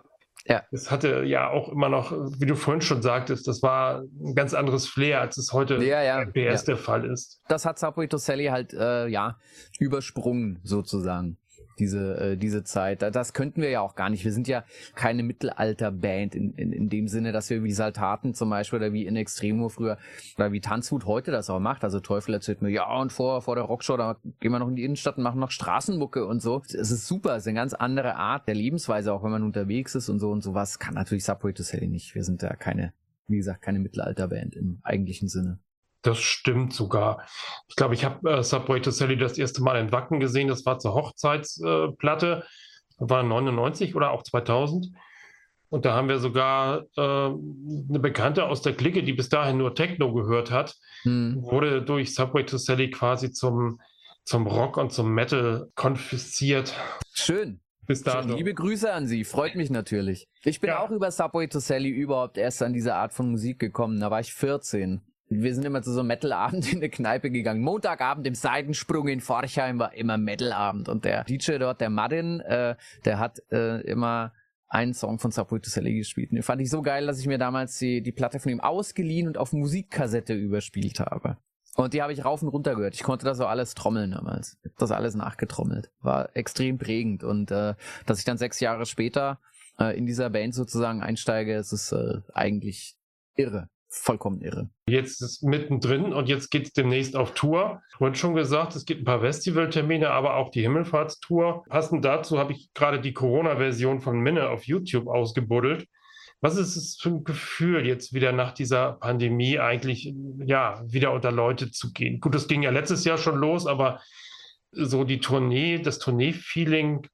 Ja. 0.45 0.63
Es 0.71 0.89
hatte 0.89 1.23
ja 1.25 1.49
auch 1.49 1.69
immer 1.69 1.89
noch, 1.89 2.11
wie 2.11 2.45
du 2.45 2.55
vorhin 2.55 2.81
schon 2.81 3.01
sagtest, 3.01 3.47
das 3.47 3.61
war 3.61 4.01
ein 4.01 4.35
ganz 4.35 4.53
anderes 4.53 4.87
Flair, 4.87 5.19
als 5.19 5.37
es 5.37 5.51
heute 5.51 5.75
ja, 5.83 6.01
ja, 6.01 6.25
PS 6.25 6.33
ja. 6.33 6.65
der 6.67 6.77
Fall 6.77 7.05
ist. 7.05 7.41
Das 7.49 7.65
hat 7.65 7.77
Sapoito 7.77 8.17
Sally 8.17 8.45
halt, 8.45 8.73
äh, 8.73 9.07
ja, 9.07 9.37
übersprungen 9.79 10.59
sozusagen 10.63 11.37
diese, 11.79 12.17
äh, 12.17 12.37
diese 12.37 12.63
Zeit. 12.63 13.01
Das 13.01 13.33
könnten 13.33 13.61
wir 13.61 13.69
ja 13.69 13.81
auch 13.81 13.95
gar 13.95 14.09
nicht. 14.09 14.25
Wir 14.25 14.31
sind 14.31 14.47
ja 14.47 14.63
keine 14.95 15.23
Mittelalterband 15.23 16.35
in, 16.35 16.53
in, 16.53 16.71
in 16.71 16.89
dem 16.89 17.07
Sinne, 17.07 17.31
dass 17.31 17.49
wir 17.49 17.63
wie 17.63 17.71
Saltaten 17.71 18.33
zum 18.33 18.49
Beispiel 18.49 18.77
oder 18.77 18.93
wie 18.93 19.05
in 19.05 19.15
Extremo 19.15 19.69
früher 19.69 19.97
oder 20.37 20.51
wie 20.51 20.61
Tanzhut 20.61 21.05
heute 21.05 21.31
das 21.31 21.49
auch 21.49 21.59
macht. 21.59 21.83
Also 21.83 21.99
Teufel 21.99 22.33
erzählt 22.33 22.61
mir, 22.61 22.69
ja 22.69 22.89
und 22.99 23.11
vor, 23.11 23.41
vor 23.41 23.55
der 23.55 23.63
Rockshow, 23.63 23.97
da 23.97 24.17
gehen 24.39 24.51
wir 24.51 24.59
noch 24.59 24.67
in 24.67 24.75
die 24.75 24.83
Innenstadt 24.83 25.17
und 25.17 25.23
machen 25.23 25.39
noch 25.39 25.51
Straßenmucke 25.51 26.25
und 26.25 26.41
so. 26.41 26.61
Es 26.65 26.91
ist 26.91 27.07
super, 27.07 27.35
es 27.35 27.43
ist 27.43 27.47
eine 27.47 27.55
ganz 27.55 27.73
andere 27.73 28.15
Art 28.15 28.47
der 28.47 28.55
Lebensweise, 28.55 29.13
auch 29.13 29.23
wenn 29.23 29.31
man 29.31 29.43
unterwegs 29.43 29.95
ist 29.95 30.09
und 30.09 30.19
so 30.19 30.31
und 30.31 30.41
sowas 30.41 30.79
kann 30.79 30.93
natürlich 30.93 31.23
Subway 31.23 31.53
to 31.53 31.63
Sally 31.63 31.87
nicht. 31.87 32.15
Wir 32.15 32.23
sind 32.23 32.41
ja 32.41 32.55
keine, 32.55 32.93
wie 33.27 33.37
gesagt, 33.37 33.61
keine 33.61 33.79
Mittelalterband 33.79 34.55
im 34.55 34.79
eigentlichen 34.83 35.29
Sinne. 35.29 35.59
Das 36.01 36.19
stimmt 36.19 36.73
sogar. 36.73 37.25
Ich 37.67 37.75
glaube, 37.75 37.93
ich 37.93 38.05
habe 38.05 38.29
äh, 38.29 38.43
Subway 38.43 38.79
to 38.79 38.91
Sally 38.91 39.17
das 39.17 39.37
erste 39.37 39.61
Mal 39.61 39.79
in 39.79 39.91
Wacken 39.91 40.19
gesehen. 40.19 40.47
Das 40.47 40.65
war 40.65 40.79
zur 40.79 40.93
Hochzeitsplatte. 40.93 42.43
Äh, 42.45 43.09
war 43.09 43.23
99 43.23 43.95
oder 43.95 44.11
auch 44.11 44.23
2000. 44.23 44.91
Und 45.69 45.85
da 45.85 45.93
haben 45.93 46.09
wir 46.09 46.19
sogar 46.19 46.85
äh, 46.97 47.01
eine 47.01 47.99
Bekannte 47.99 48.45
aus 48.47 48.61
der 48.61 48.73
Clique, 48.73 49.03
die 49.03 49.13
bis 49.13 49.29
dahin 49.29 49.57
nur 49.57 49.75
Techno 49.75 50.13
gehört 50.13 50.51
hat, 50.51 50.75
hm. 51.03 51.43
wurde 51.43 51.83
durch 51.83 52.15
Subway 52.15 52.43
to 52.43 52.57
Sally 52.57 52.89
quasi 52.89 53.31
zum, 53.31 53.79
zum 54.23 54.47
Rock 54.47 54.77
und 54.77 54.91
zum 54.91 55.13
Metal 55.13 55.69
konfisziert. 55.75 56.73
Schön. 57.13 57.61
Bis 57.85 58.03
dahin. 58.03 58.35
Liebe 58.35 58.53
Grüße 58.53 58.91
an 58.91 59.07
Sie, 59.07 59.23
freut 59.23 59.55
mich 59.55 59.71
natürlich. 59.71 60.27
Ich 60.43 60.59
bin 60.59 60.69
ja. 60.69 60.79
auch 60.79 60.91
über 60.91 61.09
Subway 61.09 61.47
to 61.47 61.59
Sally 61.59 61.89
überhaupt 61.89 62.37
erst 62.37 62.61
an 62.61 62.71
diese 62.71 62.93
Art 62.93 63.13
von 63.13 63.31
Musik 63.31 63.57
gekommen. 63.57 63.99
Da 63.99 64.11
war 64.11 64.19
ich 64.19 64.31
14 64.31 65.01
wir 65.29 65.53
sind 65.53 65.63
immer 65.63 65.81
zu 65.83 65.93
so 65.93 65.99
einem 65.99 66.07
Metal-Abend 66.07 66.73
in 66.73 66.79
der 66.79 66.89
Kneipe 66.89 67.29
gegangen. 67.29 67.61
Montagabend 67.61 68.25
im 68.25 68.35
Seitensprung 68.35 69.07
in 69.07 69.21
Forchheim 69.21 69.77
war 69.79 69.93
immer 69.93 70.17
Metal-Abend. 70.17 70.89
Und 70.89 71.05
der 71.05 71.23
DJ 71.23 71.57
dort, 71.59 71.81
der 71.81 71.89
Martin, 71.89 72.39
äh, 72.41 72.75
der 73.05 73.19
hat 73.19 73.39
äh, 73.51 73.81
immer 73.81 74.33
einen 74.67 74.93
Song 74.93 75.19
von 75.19 75.31
Subway 75.31 75.59
to 75.59 75.69
Sally 75.69 75.97
gespielt. 75.97 76.31
Und 76.31 76.35
den 76.35 76.43
fand 76.43 76.61
ich 76.61 76.69
so 76.69 76.81
geil, 76.81 77.05
dass 77.05 77.19
ich 77.19 77.27
mir 77.27 77.37
damals 77.37 77.77
die, 77.77 78.01
die 78.01 78.11
Platte 78.11 78.39
von 78.39 78.51
ihm 78.51 78.59
ausgeliehen 78.59 79.27
und 79.27 79.37
auf 79.37 79.53
Musikkassette 79.53 80.33
überspielt 80.33 80.99
habe. 80.99 81.37
Und 81.75 81.93
die 81.93 82.01
habe 82.01 82.11
ich 82.11 82.25
rauf 82.25 82.41
und 82.41 82.49
runter 82.49 82.75
gehört. 82.75 82.95
Ich 82.95 83.03
konnte 83.03 83.25
das 83.25 83.37
so 83.37 83.45
alles 83.45 83.73
trommeln 83.73 84.11
damals. 84.11 84.57
Das 84.77 84.91
alles 84.91 85.15
nachgetrommelt. 85.15 85.91
War 86.01 86.35
extrem 86.35 86.77
prägend. 86.77 87.23
Und 87.23 87.51
äh, 87.51 87.75
dass 88.05 88.19
ich 88.19 88.25
dann 88.25 88.37
sechs 88.37 88.59
Jahre 88.59 88.85
später 88.87 89.39
äh, 89.79 89.95
in 89.97 90.07
dieser 90.07 90.29
Band 90.31 90.55
sozusagen 90.55 91.01
einsteige, 91.01 91.55
ist 91.55 91.91
äh, 91.91 92.21
eigentlich 92.33 92.95
irre 93.35 93.69
vollkommen 93.89 94.41
irre. 94.41 94.69
Jetzt 94.87 95.21
ist 95.21 95.43
mittendrin 95.43 96.13
und 96.13 96.29
jetzt 96.29 96.51
geht 96.51 96.67
es 96.67 96.73
demnächst 96.73 97.15
auf 97.15 97.33
Tour. 97.33 97.81
Wurde 97.97 98.15
schon 98.15 98.35
gesagt, 98.35 98.75
es 98.75 98.85
gibt 98.85 99.01
ein 99.01 99.05
paar 99.05 99.21
Festivaltermine, 99.21 100.11
aber 100.11 100.35
auch 100.35 100.51
die 100.51 100.61
Himmelfahrtstour. 100.61 101.63
Passend 101.67 102.05
dazu 102.05 102.37
habe 102.37 102.53
ich 102.53 102.71
gerade 102.73 103.01
die 103.01 103.13
Corona-Version 103.13 103.99
von 103.99 104.19
Minne 104.19 104.49
auf 104.49 104.65
YouTube 104.65 105.07
ausgebuddelt. 105.07 105.87
Was 106.41 106.55
ist 106.55 106.77
es 106.77 106.97
für 107.01 107.09
ein 107.09 107.23
Gefühl, 107.23 107.85
jetzt 107.85 108.13
wieder 108.13 108.31
nach 108.31 108.53
dieser 108.53 108.93
Pandemie 108.93 109.59
eigentlich 109.59 110.13
ja 110.45 110.81
wieder 110.87 111.11
unter 111.11 111.31
Leute 111.31 111.71
zu 111.71 111.91
gehen? 111.91 112.21
Gut, 112.21 112.33
das 112.33 112.47
ging 112.47 112.61
ja 112.61 112.69
letztes 112.69 113.03
Jahr 113.03 113.17
schon 113.17 113.37
los, 113.37 113.67
aber 113.67 113.99
so 114.71 115.03
die 115.03 115.19
Tournee, 115.19 115.79
das 115.79 115.99
Tournee-Feeling. 115.99 117.07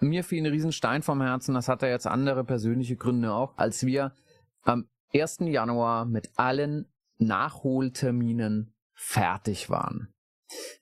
Mir 0.00 0.24
fiel 0.24 0.42
ein 0.42 0.50
Riesenstein 0.50 1.02
vom 1.02 1.20
Herzen, 1.20 1.54
das 1.54 1.68
hat 1.68 1.82
ja 1.82 1.88
jetzt 1.88 2.06
andere 2.06 2.44
persönliche 2.44 2.96
Gründe 2.96 3.32
auch, 3.32 3.58
als 3.58 3.84
wir 3.84 4.12
am 4.62 4.88
1. 5.14 5.38
Januar 5.42 6.06
mit 6.06 6.30
allen 6.36 6.86
Nachholterminen 7.18 8.74
fertig 8.94 9.70
waren. 9.70 10.12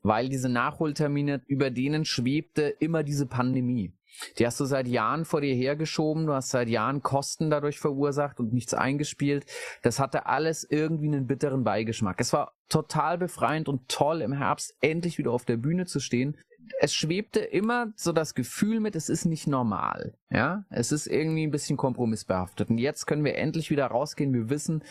Weil 0.03 0.29
diese 0.29 0.49
Nachholtermine, 0.49 1.43
über 1.47 1.71
denen 1.71 2.05
schwebte 2.05 2.63
immer 2.63 3.03
diese 3.03 3.27
Pandemie. 3.27 3.95
Die 4.39 4.47
hast 4.47 4.61
du 4.61 4.65
seit 4.65 4.89
Jahren 4.89 5.25
vor 5.25 5.41
dir 5.41 5.55
hergeschoben, 5.55 6.27
du 6.27 6.35
hast 6.35 6.51
seit 6.51 6.69
Jahren 6.69 7.03
Kosten 7.03 7.51
dadurch 7.51 7.79
verursacht 7.79 8.41
und 8.41 8.53
nichts 8.53 8.75
eingespielt. 8.75 9.47
Das 9.83 9.99
hatte 9.99 10.27
alles 10.27 10.67
irgendwie 10.69 11.07
einen 11.07 11.27
bitteren 11.27 11.65
Beigeschmack. 11.65 12.21
Es 12.21 12.33
war 12.33 12.55
total 12.69 13.19
befreiend 13.19 13.69
und 13.69 13.89
toll 13.89 14.21
im 14.21 14.33
Herbst 14.33 14.77
endlich 14.81 15.19
wieder 15.19 15.31
auf 15.31 15.45
der 15.45 15.57
Bühne 15.57 15.87
zu 15.87 15.99
stehen. 15.99 16.37
Es 16.81 16.95
schwebte 16.95 17.41
immer 17.41 17.93
so 17.97 18.13
das 18.13 18.35
Gefühl 18.35 18.81
mit, 18.81 18.97
es 18.97 19.09
ist 19.09 19.25
nicht 19.25 19.47
normal. 19.47 20.15
Ja, 20.31 20.65
es 20.71 20.93
ist 20.93 21.07
irgendwie 21.07 21.47
ein 21.47 21.51
bisschen 21.51 21.77
kompromissbehaftet. 21.77 22.71
Und 22.71 22.79
jetzt 22.79 23.07
können 23.07 23.25
wir 23.25 23.37
endlich 23.37 23.71
wieder 23.71 23.87
rausgehen. 23.87 24.33
Wir 24.33 24.51
wissen, 24.51 24.83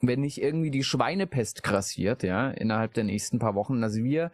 wenn 0.00 0.20
nicht 0.20 0.40
irgendwie 0.40 0.70
die 0.70 0.84
Schweinepest 0.84 1.62
grassiert, 1.62 2.22
ja, 2.22 2.50
innerhalb 2.50 2.94
der 2.94 3.04
nächsten 3.04 3.38
paar 3.38 3.54
Wochen, 3.54 3.80
dass 3.80 3.96
wir 3.96 4.30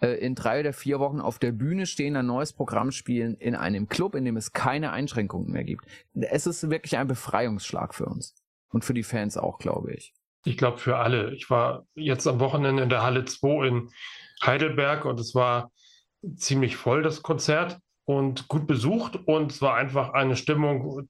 äh, 0.00 0.18
in 0.18 0.34
drei 0.34 0.60
oder 0.60 0.72
vier 0.72 0.98
Wochen 1.00 1.20
auf 1.20 1.38
der 1.38 1.52
Bühne 1.52 1.86
stehen, 1.86 2.16
ein 2.16 2.26
neues 2.26 2.52
Programm 2.52 2.90
spielen 2.92 3.34
in 3.36 3.54
einem 3.54 3.88
Club, 3.88 4.14
in 4.14 4.24
dem 4.24 4.36
es 4.36 4.52
keine 4.52 4.92
Einschränkungen 4.92 5.50
mehr 5.50 5.64
gibt. 5.64 5.84
Es 6.14 6.46
ist 6.46 6.70
wirklich 6.70 6.96
ein 6.98 7.08
Befreiungsschlag 7.08 7.94
für 7.94 8.06
uns. 8.06 8.34
Und 8.70 8.84
für 8.84 8.92
die 8.94 9.02
Fans 9.02 9.38
auch, 9.38 9.58
glaube 9.58 9.94
ich. 9.94 10.12
Ich 10.44 10.56
glaube 10.56 10.78
für 10.78 10.98
alle. 10.98 11.32
Ich 11.34 11.48
war 11.50 11.86
jetzt 11.94 12.26
am 12.26 12.38
Wochenende 12.40 12.82
in 12.82 12.90
der 12.90 13.02
Halle 13.02 13.24
2 13.24 13.66
in 13.66 13.90
Heidelberg 14.44 15.04
und 15.04 15.18
es 15.18 15.34
war 15.34 15.72
ziemlich 16.36 16.76
voll, 16.76 17.02
das 17.02 17.22
Konzert 17.22 17.78
und 18.04 18.48
gut 18.48 18.66
besucht 18.66 19.16
und 19.26 19.52
es 19.52 19.62
war 19.62 19.74
einfach 19.74 20.12
eine 20.14 20.36
Stimmung, 20.36 21.08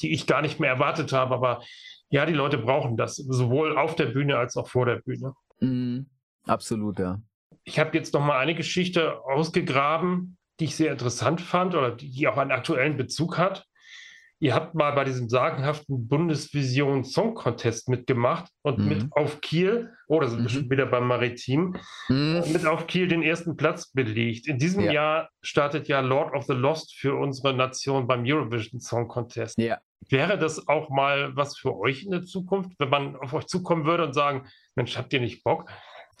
die 0.00 0.12
ich 0.12 0.26
gar 0.26 0.42
nicht 0.42 0.60
mehr 0.60 0.70
erwartet 0.70 1.12
habe. 1.12 1.34
Aber 1.34 1.62
ja, 2.08 2.26
die 2.26 2.32
Leute 2.32 2.58
brauchen 2.58 2.96
das, 2.96 3.16
sowohl 3.16 3.76
auf 3.76 3.96
der 3.96 4.06
Bühne 4.06 4.36
als 4.38 4.56
auch 4.56 4.68
vor 4.68 4.86
der 4.86 4.96
Bühne. 4.96 5.34
Mm, 5.60 6.06
absolut, 6.46 6.98
ja. 6.98 7.20
Ich 7.64 7.78
habe 7.78 7.96
jetzt 7.96 8.14
noch 8.14 8.24
mal 8.24 8.38
eine 8.38 8.54
Geschichte 8.54 9.22
ausgegraben, 9.24 10.36
die 10.58 10.64
ich 10.64 10.76
sehr 10.76 10.92
interessant 10.92 11.40
fand 11.40 11.74
oder 11.74 11.92
die 11.92 12.26
auch 12.28 12.36
einen 12.36 12.50
aktuellen 12.50 12.96
Bezug 12.96 13.38
hat. 13.38 13.66
Ihr 14.42 14.56
habt 14.56 14.74
mal 14.74 14.90
bei 14.90 15.04
diesem 15.04 15.28
sagenhaften 15.28 16.08
Bundesvision 16.08 17.04
Song 17.04 17.34
Contest 17.34 17.88
mitgemacht 17.88 18.50
und 18.62 18.80
mhm. 18.80 18.88
mit 18.88 19.12
auf 19.12 19.40
Kiel, 19.40 19.92
oh, 20.08 20.20
sind 20.24 20.40
mhm. 20.40 20.42
wir 20.42 20.48
schon 20.48 20.68
wieder 20.68 20.86
beim 20.86 21.06
Maritim, 21.06 21.76
mhm. 22.08 22.42
mit 22.52 22.66
auf 22.66 22.88
Kiel 22.88 23.06
den 23.06 23.22
ersten 23.22 23.56
Platz 23.56 23.92
belegt. 23.92 24.48
In 24.48 24.58
diesem 24.58 24.82
ja. 24.82 24.92
Jahr 24.92 25.28
startet 25.42 25.86
ja 25.86 26.00
Lord 26.00 26.34
of 26.34 26.46
the 26.46 26.54
Lost 26.54 26.92
für 26.96 27.14
unsere 27.14 27.54
Nation 27.54 28.08
beim 28.08 28.24
Eurovision 28.26 28.80
Song 28.80 29.06
Contest. 29.06 29.58
Ja. 29.58 29.78
Wäre 30.08 30.36
das 30.36 30.66
auch 30.66 30.90
mal 30.90 31.36
was 31.36 31.56
für 31.56 31.78
euch 31.78 32.02
in 32.02 32.10
der 32.10 32.24
Zukunft, 32.24 32.72
wenn 32.80 32.88
man 32.90 33.14
auf 33.14 33.32
euch 33.34 33.46
zukommen 33.46 33.84
würde 33.84 34.06
und 34.06 34.12
sagen, 34.12 34.48
Mensch, 34.74 34.98
habt 34.98 35.12
ihr 35.12 35.20
nicht 35.20 35.44
Bock? 35.44 35.70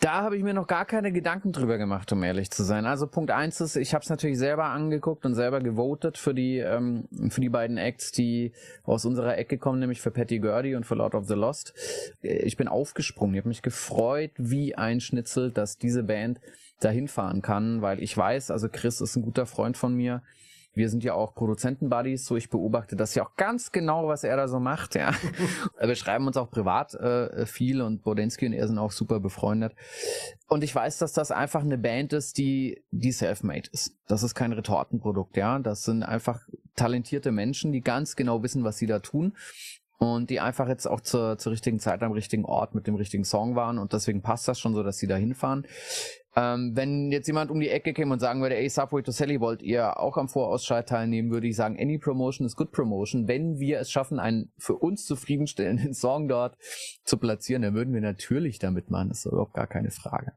Da 0.02 0.22
habe 0.22 0.36
ich 0.36 0.42
mir 0.42 0.52
noch 0.52 0.66
gar 0.66 0.84
keine 0.84 1.12
Gedanken 1.12 1.52
drüber 1.52 1.78
gemacht, 1.78 2.10
um 2.10 2.24
ehrlich 2.24 2.50
zu 2.50 2.64
sein. 2.64 2.86
Also 2.86 3.06
Punkt 3.06 3.30
eins 3.30 3.60
ist, 3.60 3.76
ich 3.76 3.94
habe 3.94 4.02
es 4.02 4.10
natürlich 4.10 4.36
selber 4.36 4.64
angeguckt 4.64 5.24
und 5.24 5.36
selber 5.36 5.60
gewotet 5.60 6.18
für 6.18 6.34
die 6.34 6.58
ähm, 6.58 7.06
für 7.30 7.40
die 7.40 7.48
beiden 7.48 7.78
Acts, 7.78 8.10
die 8.10 8.50
aus 8.82 9.04
unserer 9.04 9.38
Ecke 9.38 9.58
kommen, 9.58 9.78
nämlich 9.78 10.00
für 10.00 10.10
Patty 10.10 10.40
Gurdy 10.40 10.74
und 10.74 10.86
für 10.86 10.96
Lord 10.96 11.14
of 11.14 11.28
the 11.28 11.34
Lost. 11.34 11.72
Äh, 12.20 12.38
ich 12.38 12.56
bin 12.56 12.66
aufgesprungen, 12.66 13.36
ich 13.36 13.42
habe 13.42 13.48
mich 13.48 13.62
gefreut 13.62 14.32
wie 14.38 14.74
ein 14.74 14.98
Schnitzel, 14.98 15.52
dass 15.52 15.78
diese 15.78 16.02
Band 16.02 16.40
dahin 16.80 17.06
fahren 17.06 17.40
kann, 17.40 17.80
weil 17.80 18.02
ich 18.02 18.16
weiß, 18.16 18.50
also 18.50 18.68
Chris 18.68 19.00
ist 19.00 19.14
ein 19.14 19.22
guter 19.22 19.46
Freund 19.46 19.76
von 19.76 19.94
mir 19.94 20.20
wir 20.74 20.88
sind 20.88 21.04
ja 21.04 21.14
auch 21.14 21.34
Produzenten-Buddies, 21.34 22.24
so 22.24 22.36
ich 22.36 22.48
beobachte 22.48 22.96
das 22.96 23.14
ja 23.14 23.24
auch 23.24 23.36
ganz 23.36 23.72
genau, 23.72 24.08
was 24.08 24.24
er 24.24 24.36
da 24.36 24.48
so 24.48 24.58
macht, 24.58 24.94
ja. 24.94 25.12
wir 25.80 25.94
schreiben 25.94 26.26
uns 26.26 26.36
auch 26.36 26.50
privat 26.50 26.94
äh, 26.94 27.46
viel 27.46 27.82
und 27.82 28.02
Bodensky 28.02 28.46
und 28.46 28.52
er 28.54 28.66
sind 28.66 28.78
auch 28.78 28.92
super 28.92 29.20
befreundet. 29.20 29.74
Und 30.48 30.64
ich 30.64 30.74
weiß, 30.74 30.98
dass 30.98 31.12
das 31.12 31.30
einfach 31.30 31.62
eine 31.62 31.78
Band 31.78 32.12
ist, 32.12 32.38
die, 32.38 32.82
die 32.90 33.12
self-made 33.12 33.68
ist. 33.72 33.96
Das 34.06 34.22
ist 34.22 34.34
kein 34.34 34.52
Retortenprodukt, 34.52 35.36
ja. 35.36 35.58
Das 35.58 35.84
sind 35.84 36.02
einfach 36.02 36.40
talentierte 36.74 37.32
Menschen, 37.32 37.72
die 37.72 37.82
ganz 37.82 38.16
genau 38.16 38.42
wissen, 38.42 38.64
was 38.64 38.78
sie 38.78 38.86
da 38.86 38.98
tun 38.98 39.34
und 40.02 40.30
die 40.30 40.40
einfach 40.40 40.68
jetzt 40.68 40.86
auch 40.86 41.00
zur, 41.00 41.38
zur 41.38 41.52
richtigen 41.52 41.78
Zeit 41.78 42.02
am 42.02 42.12
richtigen 42.12 42.44
Ort 42.44 42.74
mit 42.74 42.86
dem 42.86 42.96
richtigen 42.96 43.24
Song 43.24 43.54
waren 43.54 43.78
und 43.78 43.92
deswegen 43.92 44.22
passt 44.22 44.48
das 44.48 44.58
schon 44.58 44.74
so, 44.74 44.82
dass 44.82 44.98
sie 44.98 45.06
da 45.06 45.16
hinfahren. 45.16 45.66
Ähm, 46.34 46.72
wenn 46.74 47.12
jetzt 47.12 47.26
jemand 47.26 47.50
um 47.50 47.60
die 47.60 47.68
Ecke 47.68 47.92
käme 47.92 48.14
und 48.14 48.20
sagen 48.20 48.40
würde, 48.40 48.56
ey, 48.56 48.68
Subway 48.68 49.02
to 49.02 49.12
Sally, 49.12 49.40
wollt 49.40 49.62
ihr 49.62 49.98
auch 50.00 50.16
am 50.16 50.28
Vorausscheid 50.28 50.88
teilnehmen, 50.88 51.30
würde 51.30 51.46
ich 51.46 51.56
sagen, 51.56 51.78
any 51.78 51.98
promotion 51.98 52.46
is 52.46 52.56
good 52.56 52.72
promotion. 52.72 53.28
Wenn 53.28 53.58
wir 53.58 53.80
es 53.80 53.90
schaffen, 53.90 54.18
einen 54.18 54.50
für 54.56 54.76
uns 54.76 55.04
zufriedenstellenden 55.04 55.92
Song 55.94 56.28
dort 56.28 56.56
zu 57.04 57.18
platzieren, 57.18 57.62
dann 57.62 57.74
würden 57.74 57.92
wir 57.92 58.00
natürlich 58.00 58.58
damit 58.58 58.90
machen. 58.90 59.10
Das 59.10 59.18
ist 59.18 59.26
überhaupt 59.26 59.54
gar 59.54 59.66
keine 59.66 59.90
Frage. 59.90 60.32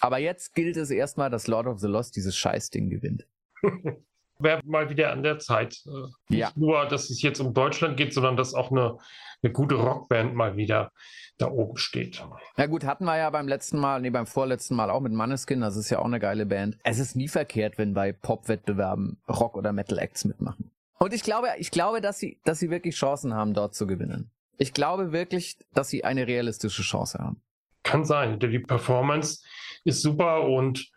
Aber 0.00 0.18
jetzt 0.18 0.54
gilt 0.54 0.76
es 0.76 0.90
erstmal, 0.90 1.30
dass 1.30 1.46
Lord 1.46 1.66
of 1.66 1.80
the 1.80 1.88
Lost 1.88 2.16
dieses 2.16 2.36
Scheißding 2.36 2.90
gewinnt. 2.90 3.26
Wäre 4.40 4.60
mal 4.64 4.88
wieder 4.88 5.12
an 5.12 5.22
der 5.22 5.38
Zeit. 5.38 5.80
Äh, 5.86 5.90
nicht 6.28 6.40
ja. 6.40 6.52
nur, 6.54 6.86
dass 6.86 7.10
es 7.10 7.22
jetzt 7.22 7.40
um 7.40 7.54
Deutschland 7.54 7.96
geht, 7.96 8.14
sondern 8.14 8.36
dass 8.36 8.54
auch 8.54 8.70
eine, 8.70 8.98
eine 9.42 9.52
gute 9.52 9.74
Rockband 9.74 10.34
mal 10.34 10.56
wieder 10.56 10.92
da 11.38 11.50
oben 11.50 11.76
steht. 11.76 12.24
Ja 12.56 12.66
gut, 12.66 12.84
hatten 12.84 13.04
wir 13.04 13.16
ja 13.16 13.30
beim 13.30 13.48
letzten 13.48 13.78
Mal, 13.78 14.00
nee, 14.00 14.10
beim 14.10 14.26
vorletzten 14.26 14.74
Mal 14.74 14.90
auch 14.90 15.00
mit 15.00 15.12
Manneskin, 15.12 15.60
das 15.60 15.76
ist 15.76 15.90
ja 15.90 16.00
auch 16.00 16.04
eine 16.04 16.20
geile 16.20 16.46
Band. 16.46 16.76
Es 16.82 16.98
ist 16.98 17.14
nie 17.14 17.28
verkehrt, 17.28 17.78
wenn 17.78 17.94
bei 17.94 18.12
Pop-Wettbewerben 18.12 19.18
Rock- 19.28 19.56
oder 19.56 19.72
Metal-Acts 19.72 20.24
mitmachen. 20.24 20.70
Und 20.98 21.14
ich 21.14 21.22
glaube, 21.22 21.48
ich 21.58 21.70
glaube, 21.70 22.00
dass 22.00 22.18
sie, 22.18 22.40
dass 22.44 22.58
sie 22.58 22.70
wirklich 22.70 22.96
Chancen 22.96 23.34
haben, 23.34 23.54
dort 23.54 23.74
zu 23.74 23.86
gewinnen. 23.86 24.30
Ich 24.58 24.72
glaube 24.72 25.12
wirklich, 25.12 25.56
dass 25.72 25.88
sie 25.88 26.04
eine 26.04 26.26
realistische 26.26 26.82
Chance 26.82 27.18
haben. 27.20 27.40
Kann 27.84 28.04
sein, 28.04 28.40
denn 28.40 28.50
die 28.50 28.58
Performance 28.58 29.44
ist 29.84 30.02
super 30.02 30.42
und 30.42 30.90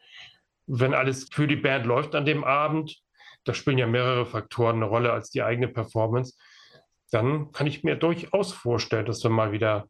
wenn 0.65 0.95
alles 0.95 1.27
für 1.31 1.47
die 1.47 1.55
Band 1.55 1.85
läuft 1.85 2.15
an 2.15 2.25
dem 2.25 2.43
Abend, 2.43 3.01
da 3.43 3.53
spielen 3.53 3.77
ja 3.77 3.87
mehrere 3.87 4.25
Faktoren 4.25 4.77
eine 4.77 4.85
Rolle 4.85 5.11
als 5.11 5.29
die 5.29 5.43
eigene 5.43 5.67
Performance, 5.67 6.35
dann 7.11 7.51
kann 7.51 7.67
ich 7.67 7.83
mir 7.83 7.95
durchaus 7.95 8.53
vorstellen, 8.53 9.05
dass 9.05 9.23
wir 9.23 9.31
mal 9.31 9.51
wieder 9.51 9.87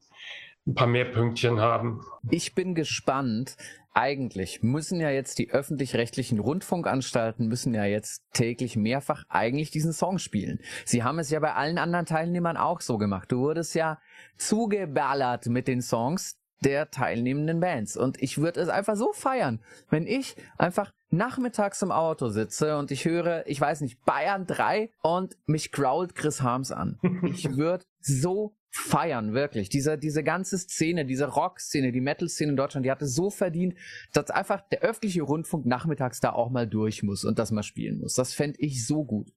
ein 0.67 0.75
paar 0.75 0.87
mehr 0.87 1.05
Pünktchen 1.05 1.59
haben. 1.59 2.01
Ich 2.29 2.53
bin 2.53 2.75
gespannt. 2.75 3.57
Eigentlich 3.93 4.63
müssen 4.63 5.01
ja 5.01 5.09
jetzt 5.09 5.37
die 5.37 5.51
öffentlich-rechtlichen 5.51 6.39
Rundfunkanstalten 6.39 7.47
müssen 7.47 7.73
ja 7.73 7.83
jetzt 7.83 8.23
täglich 8.31 8.77
mehrfach 8.77 9.25
eigentlich 9.27 9.69
diesen 9.69 9.91
Song 9.91 10.17
spielen. 10.17 10.59
Sie 10.85 11.03
haben 11.03 11.19
es 11.19 11.29
ja 11.29 11.41
bei 11.41 11.53
allen 11.55 11.77
anderen 11.77 12.05
Teilnehmern 12.05 12.55
auch 12.55 12.79
so 12.79 12.97
gemacht. 12.97 13.31
Du 13.31 13.39
wurdest 13.39 13.75
ja 13.75 13.99
zugeballert 14.37 15.47
mit 15.47 15.67
den 15.67 15.81
Songs 15.81 16.37
der 16.61 16.89
teilnehmenden 16.89 17.59
Bands. 17.59 17.97
Und 17.97 18.21
ich 18.21 18.37
würde 18.37 18.61
es 18.61 18.69
einfach 18.69 18.95
so 18.95 19.11
feiern, 19.11 19.59
wenn 19.89 20.07
ich 20.07 20.35
einfach 20.57 20.93
nachmittags 21.11 21.81
im 21.81 21.91
Auto 21.91 22.29
sitze 22.29 22.77
und 22.77 22.91
ich 22.91 23.05
höre, 23.05 23.45
ich 23.47 23.59
weiß 23.59 23.81
nicht, 23.81 24.03
Bayern 24.05 24.47
3 24.47 24.91
und 25.01 25.37
mich 25.45 25.71
growlt 25.71 26.15
Chris 26.15 26.41
Harms 26.41 26.71
an. 26.71 26.99
Ich 27.23 27.55
würde 27.55 27.85
so 27.99 28.55
feiern, 28.71 29.33
wirklich. 29.33 29.69
Diese, 29.69 29.97
diese 29.97 30.23
ganze 30.23 30.57
Szene, 30.57 31.05
diese 31.05 31.27
Rock-Szene, 31.27 31.91
die 31.91 32.01
Metal-Szene 32.01 32.51
in 32.51 32.57
Deutschland, 32.57 32.85
die 32.85 32.91
hatte 32.91 33.05
so 33.05 33.29
verdient, 33.29 33.75
dass 34.13 34.31
einfach 34.31 34.61
der 34.69 34.81
öffentliche 34.81 35.21
Rundfunk 35.21 35.65
nachmittags 35.65 36.19
da 36.19 36.31
auch 36.31 36.49
mal 36.49 36.67
durch 36.67 37.03
muss 37.03 37.25
und 37.25 37.37
das 37.37 37.51
mal 37.51 37.63
spielen 37.63 37.99
muss. 37.99 38.15
Das 38.15 38.33
fände 38.33 38.59
ich 38.59 38.85
so 38.85 39.03
gut. 39.03 39.31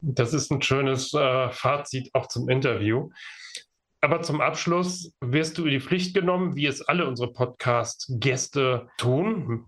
Das 0.00 0.32
ist 0.32 0.50
ein 0.50 0.62
schönes 0.62 1.12
äh, 1.14 1.50
Fazit 1.50 2.10
auch 2.14 2.28
zum 2.28 2.48
Interview. 2.48 3.10
Aber 4.00 4.22
zum 4.22 4.40
Abschluss 4.40 5.12
wirst 5.20 5.58
du 5.58 5.64
in 5.64 5.72
die 5.72 5.80
Pflicht 5.80 6.14
genommen, 6.14 6.54
wie 6.54 6.66
es 6.66 6.82
alle 6.82 7.06
unsere 7.06 7.32
Podcast-Gäste 7.32 8.88
tun. 8.96 9.66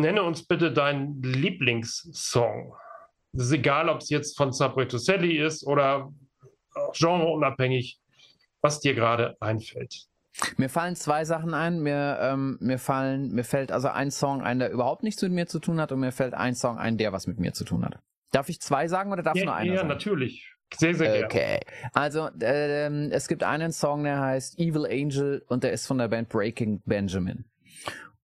Nenne 0.00 0.22
uns 0.22 0.46
bitte 0.46 0.72
deinen 0.72 1.22
Lieblingssong. 1.22 2.74
Es 3.32 3.44
ist 3.44 3.52
egal, 3.52 3.88
ob 3.88 4.00
es 4.00 4.10
jetzt 4.10 4.36
von 4.36 4.52
Subway 4.52 4.86
to 4.86 4.98
Sally 4.98 5.38
ist 5.38 5.66
oder 5.66 6.12
genreunabhängig, 6.94 7.98
was 8.60 8.80
dir 8.80 8.94
gerade 8.94 9.36
einfällt. 9.40 10.06
Mir 10.56 10.68
fallen 10.68 10.96
zwei 10.96 11.24
Sachen 11.24 11.54
ein. 11.54 11.80
Mir, 11.80 12.18
ähm, 12.20 12.58
mir 12.60 12.78
fallen, 12.78 13.32
mir 13.32 13.44
fällt 13.44 13.72
also 13.72 13.88
ein 13.88 14.10
Song 14.10 14.42
ein, 14.42 14.58
der 14.58 14.70
überhaupt 14.70 15.02
nichts 15.02 15.22
mit 15.22 15.32
mir 15.32 15.46
zu 15.46 15.58
tun 15.58 15.80
hat, 15.80 15.92
und 15.92 16.00
mir 16.00 16.12
fällt 16.12 16.34
ein 16.34 16.54
Song 16.54 16.78
ein, 16.78 16.98
der 16.98 17.12
was 17.12 17.26
mit 17.26 17.38
mir 17.38 17.52
zu 17.52 17.64
tun 17.64 17.84
hat. 17.84 17.98
Darf 18.32 18.48
ich 18.48 18.60
zwei 18.60 18.88
sagen 18.88 19.12
oder 19.12 19.22
darf 19.22 19.36
ja, 19.36 19.44
nur 19.44 19.54
einer 19.54 19.72
ja, 19.72 19.76
sagen? 19.78 19.88
Natürlich. 19.88 20.52
Sehr, 20.74 20.94
sehr 20.94 21.10
gerne. 21.10 21.26
Okay. 21.26 21.60
Also, 21.94 22.28
äh, 22.40 23.08
es 23.10 23.28
gibt 23.28 23.44
einen 23.44 23.72
Song, 23.72 24.04
der 24.04 24.20
heißt 24.20 24.58
Evil 24.58 24.84
Angel 24.84 25.42
und 25.48 25.64
der 25.64 25.72
ist 25.72 25.86
von 25.86 25.98
der 25.98 26.08
Band 26.08 26.28
Breaking 26.28 26.82
Benjamin. 26.84 27.44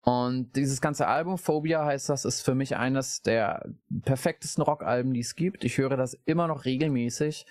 Und 0.05 0.55
dieses 0.55 0.81
ganze 0.81 1.07
Album, 1.07 1.39
Phobia 1.39 1.83
heißt 1.83 2.09
das, 2.09 2.25
ist 2.25 2.41
für 2.41 2.53
mich 2.53 2.77
eines 2.77 3.23
der 3.23 3.67
perfektesten 4.03 4.63
Rockalben, 4.63 5.13
die 5.15 5.21
es 5.21 5.35
gibt. 5.35 5.63
Ich 5.63 5.79
höre 5.79 5.97
das 5.97 6.13
immer 6.25 6.47
noch 6.47 6.65
regelmäßig. 6.65 7.47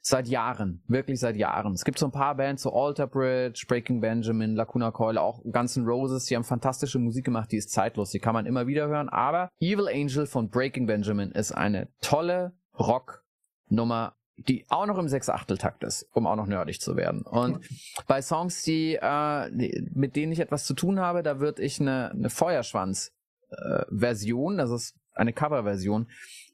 Seit 0.00 0.26
Jahren. 0.26 0.82
Wirklich 0.88 1.20
seit 1.20 1.36
Jahren. 1.36 1.74
Es 1.74 1.84
gibt 1.84 1.98
so 1.98 2.06
ein 2.06 2.12
paar 2.12 2.34
Bands, 2.34 2.62
so 2.62 2.72
Alter 2.72 3.06
Bridge, 3.06 3.66
Breaking 3.68 4.00
Benjamin, 4.00 4.54
Lacuna 4.54 4.90
Coil, 4.90 5.18
auch 5.18 5.42
Guns 5.52 5.76
N' 5.76 5.84
Roses, 5.84 6.24
die 6.24 6.36
haben 6.36 6.44
fantastische 6.44 6.98
Musik 6.98 7.26
gemacht, 7.26 7.52
die 7.52 7.58
ist 7.58 7.72
zeitlos, 7.72 8.10
die 8.10 8.20
kann 8.20 8.32
man 8.32 8.46
immer 8.46 8.66
wieder 8.66 8.88
hören. 8.88 9.10
Aber 9.10 9.50
Evil 9.60 9.88
Angel 9.88 10.26
von 10.26 10.48
Breaking 10.48 10.86
Benjamin 10.86 11.30
ist 11.32 11.52
eine 11.52 11.88
tolle 12.00 12.54
Rocknummer 12.78 14.14
die 14.38 14.64
auch 14.68 14.86
noch 14.86 14.98
im 14.98 15.08
Sechs-Achtel-Takt 15.08 15.82
ist, 15.84 16.08
um 16.12 16.26
auch 16.26 16.36
noch 16.36 16.46
nerdig 16.46 16.80
zu 16.80 16.96
werden. 16.96 17.20
Und 17.22 17.66
bei 18.06 18.22
Songs, 18.22 18.62
die, 18.62 18.98
äh, 19.00 19.50
mit 19.92 20.16
denen 20.16 20.32
ich 20.32 20.40
etwas 20.40 20.64
zu 20.64 20.72
tun 20.74 20.98
habe, 21.00 21.22
da 21.22 21.40
würde 21.40 21.62
ich 21.62 21.80
eine, 21.80 22.10
eine 22.10 22.30
Feuerschwanz-Version, 22.30 24.54
äh, 24.54 24.58
das 24.58 24.70
ist 24.70 24.96
eine 25.14 25.32
Coverversion, 25.32 26.08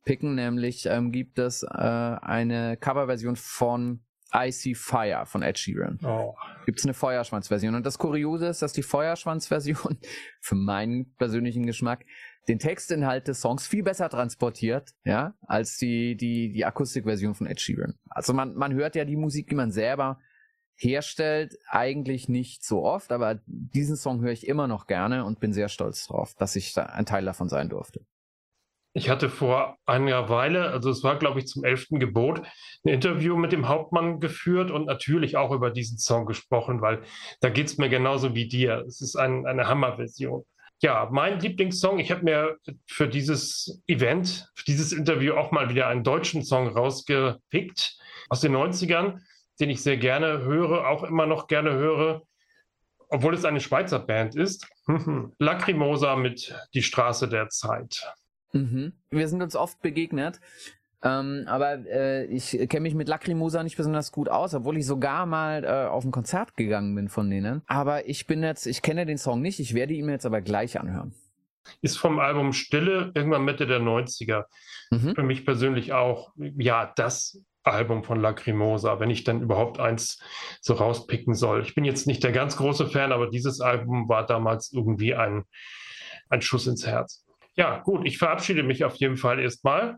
picken. 0.05 0.35
Nämlich 0.35 0.87
ähm, 0.87 1.13
gibt 1.13 1.39
es 1.39 1.63
äh, 1.63 1.69
eine 1.69 2.77
Coverversion 2.77 3.37
von 3.37 4.03
I 4.35 4.51
See 4.51 4.75
Fire 4.75 5.27
von 5.27 5.43
Ed 5.43 5.59
Sheeran. 5.59 5.99
Oh. 6.03 6.35
Gibt 6.67 6.81
es 6.81 6.85
eine 6.85 6.95
Feuerschwanz-Version. 6.95 7.75
Und 7.75 7.87
das 7.87 7.99
Kuriose 7.99 8.49
ist, 8.49 8.63
dass 8.63 8.73
die 8.73 8.83
Feuerschwanz-Version 8.83 9.99
für 10.41 10.57
meinen 10.57 11.15
persönlichen 11.17 11.67
Geschmack 11.67 12.05
den 12.49 12.59
Textinhalt 12.59 13.29
des 13.29 13.41
Songs 13.41 13.67
viel 13.67 13.83
besser 13.83 14.09
transportiert, 14.09 14.95
ja, 15.05 15.35
als 15.47 15.79
die, 15.79 16.17
die, 16.17 16.53
die 16.53 16.65
Akustikversion 16.65 17.35
von 17.35 17.47
Ed 17.47 17.61
Sheeran. 17.61 17.95
Also 18.11 18.33
man, 18.33 18.55
man 18.55 18.75
hört 18.75 18.97
ja 18.97 19.05
die 19.05 19.17
Musik, 19.17 19.49
die 19.49 19.55
man 19.55 19.71
selber 19.71 20.19
herstellt, 20.77 21.57
eigentlich 21.69 22.29
nicht 22.29 22.65
so 22.65 22.85
oft, 22.85 23.13
aber 23.13 23.41
diesen 23.47 23.97
Song 23.97 24.21
höre 24.21 24.33
ich 24.33 24.47
immer 24.47 24.67
noch 24.67 24.87
gerne 24.87 25.25
und 25.25 25.41
bin 25.41 25.53
sehr 25.53 25.69
stolz 25.69 26.07
drauf, 26.07 26.35
dass 26.35 26.57
ich 26.57 26.73
da 26.73 26.85
ein 26.87 27.07
Teil 27.07 27.25
davon 27.25 27.49
sein 27.49 27.69
durfte. 27.69 28.05
Ich 28.97 29.11
hatte 29.11 29.29
vor 29.29 29.77
einer 29.87 30.29
Weile, 30.29 30.71
also 30.71 30.89
es 30.89 31.03
war, 31.03 31.19
glaube 31.19 31.41
ich, 31.41 31.47
zum 31.47 31.65
elften 31.65 31.99
Gebot, 31.99 32.43
ein 32.85 32.89
Interview 32.93 33.37
mit 33.37 33.51
dem 33.51 33.67
Hauptmann 33.67 34.21
geführt 34.21 34.71
und 34.71 34.87
natürlich 34.87 35.37
auch 35.37 35.51
über 35.51 35.71
diesen 35.71 35.99
Song 35.99 36.27
gesprochen, 36.27 36.81
weil 36.81 37.03
da 37.41 37.49
geht 37.51 37.67
es 37.67 37.77
mir 37.77 37.89
genauso 37.89 38.37
wie 38.37 38.47
dir. 38.47 38.85
Es 38.87 39.01
ist 39.01 39.17
ein, 39.17 39.47
eine 39.47 39.67
Hammerversion. 39.67 40.45
Ja, 40.81 41.09
mein 41.11 41.41
Lieblingssong, 41.41 41.99
ich 41.99 42.11
habe 42.11 42.25
mir 42.25 42.59
für 42.87 43.09
dieses 43.09 43.83
Event, 43.87 44.51
für 44.55 44.65
dieses 44.65 44.93
Interview 44.93 45.35
auch 45.35 45.51
mal 45.51 45.69
wieder 45.71 45.89
einen 45.89 46.05
deutschen 46.05 46.45
Song 46.45 46.69
rausgepickt 46.69 47.99
aus 48.29 48.41
den 48.41 48.55
90ern, 48.55 49.21
den 49.61 49.71
ich 49.71 49.83
sehr 49.83 49.97
gerne 49.97 50.43
höre, 50.43 50.89
auch 50.89 51.05
immer 51.05 51.27
noch 51.27 51.47
gerne 51.47 51.73
höre, 51.73 52.23
obwohl 53.09 53.35
es 53.35 53.45
eine 53.45 53.61
Schweizer 53.61 54.01
Band 54.01 54.35
ist. 54.35 54.67
Lacrimosa 55.39 56.17
mit 56.17 56.55
Die 56.75 56.83
Straße 56.83 57.29
der 57.29 57.49
Zeit. 57.49 58.03
Mhm. 58.53 58.93
Wir 59.11 59.29
sind 59.29 59.43
uns 59.43 59.57
oft 59.57 59.81
begegnet. 59.81 60.41
Ähm, 61.05 61.45
aber 61.47 61.87
äh, 61.87 62.25
ich 62.25 62.53
kenne 62.69 62.81
mich 62.81 62.95
mit 62.95 63.09
Lacrimosa 63.09 63.63
nicht 63.63 63.77
besonders 63.77 64.11
gut 64.11 64.31
aus, 64.31 64.55
obwohl 64.55 64.79
ich 64.79 64.87
sogar 64.87 65.27
mal 65.27 65.63
äh, 65.63 65.87
auf 65.87 66.05
ein 66.05 66.11
Konzert 66.11 66.57
gegangen 66.57 66.95
bin 66.95 67.09
von 67.09 67.29
denen. 67.29 67.63
Aber 67.67 68.09
ich 68.09 68.27
bin 68.27 68.43
jetzt, 68.43 68.67
ich 68.67 68.81
kenne 68.81 69.05
den 69.05 69.19
Song 69.19 69.43
nicht, 69.43 69.61
ich 69.61 69.75
werde 69.75 69.93
ihn 69.93 70.07
mir 70.07 70.13
jetzt 70.13 70.27
aber 70.27 70.41
gleich 70.41 70.81
anhören. 70.81 71.15
Ist 71.83 71.99
vom 71.99 72.19
Album 72.19 72.53
Stille, 72.53 73.13
irgendwann 73.15 73.45
Mitte 73.45 73.67
der 73.67 73.81
90er. 73.81 74.45
Mhm. 74.91 75.15
Für 75.15 75.23
mich 75.23 75.45
persönlich 75.45 75.93
auch, 75.93 76.33
ja, 76.37 76.93
das 76.97 77.39
Album 77.65 78.05
von 78.05 78.21
Lacrimosa, 78.21 79.01
wenn 79.01 79.11
ich 79.11 79.25
dann 79.25 79.43
überhaupt 79.43 79.81
eins 79.81 80.19
so 80.61 80.75
rauspicken 80.75 81.35
soll. 81.35 81.63
Ich 81.63 81.75
bin 81.75 81.85
jetzt 81.85 82.07
nicht 82.07 82.23
der 82.23 82.33
ganz 82.33 82.57
große 82.57 82.87
Fan, 82.87 83.13
aber 83.13 83.29
dieses 83.29 83.61
Album 83.61 84.09
war 84.09 84.27
damals 84.27 84.73
irgendwie 84.73 85.15
ein, 85.15 85.45
ein 86.29 86.43
Schuss 86.43 86.67
ins 86.67 86.87
Herz. 86.87 87.25
Ja, 87.57 87.79
gut, 87.79 88.07
ich 88.07 88.19
verabschiede 88.19 88.63
mich 88.63 88.85
auf 88.85 88.97
jeden 88.97 89.17
Fall 89.17 89.39
erstmal. 89.39 89.97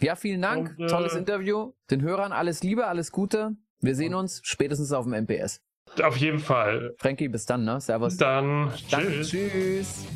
Ja, 0.00 0.16
vielen 0.16 0.42
Dank. 0.42 0.74
Und, 0.78 0.84
äh, 0.84 0.88
Tolles 0.88 1.14
Interview. 1.14 1.72
Den 1.90 2.02
Hörern 2.02 2.32
alles 2.32 2.62
Liebe, 2.62 2.86
alles 2.86 3.12
Gute. 3.12 3.56
Wir 3.80 3.94
sehen 3.94 4.14
uns 4.14 4.40
spätestens 4.44 4.92
auf 4.92 5.04
dem 5.04 5.14
MPS. 5.14 5.60
Auf 6.02 6.16
jeden 6.16 6.38
Fall. 6.38 6.94
Frankie, 6.98 7.28
bis 7.28 7.44
dann, 7.46 7.64
ne? 7.64 7.80
Servus. 7.80 8.14
Bis 8.14 8.18
dann. 8.18 8.72
Tschüss. 8.88 9.28
tschüss. 9.30 10.06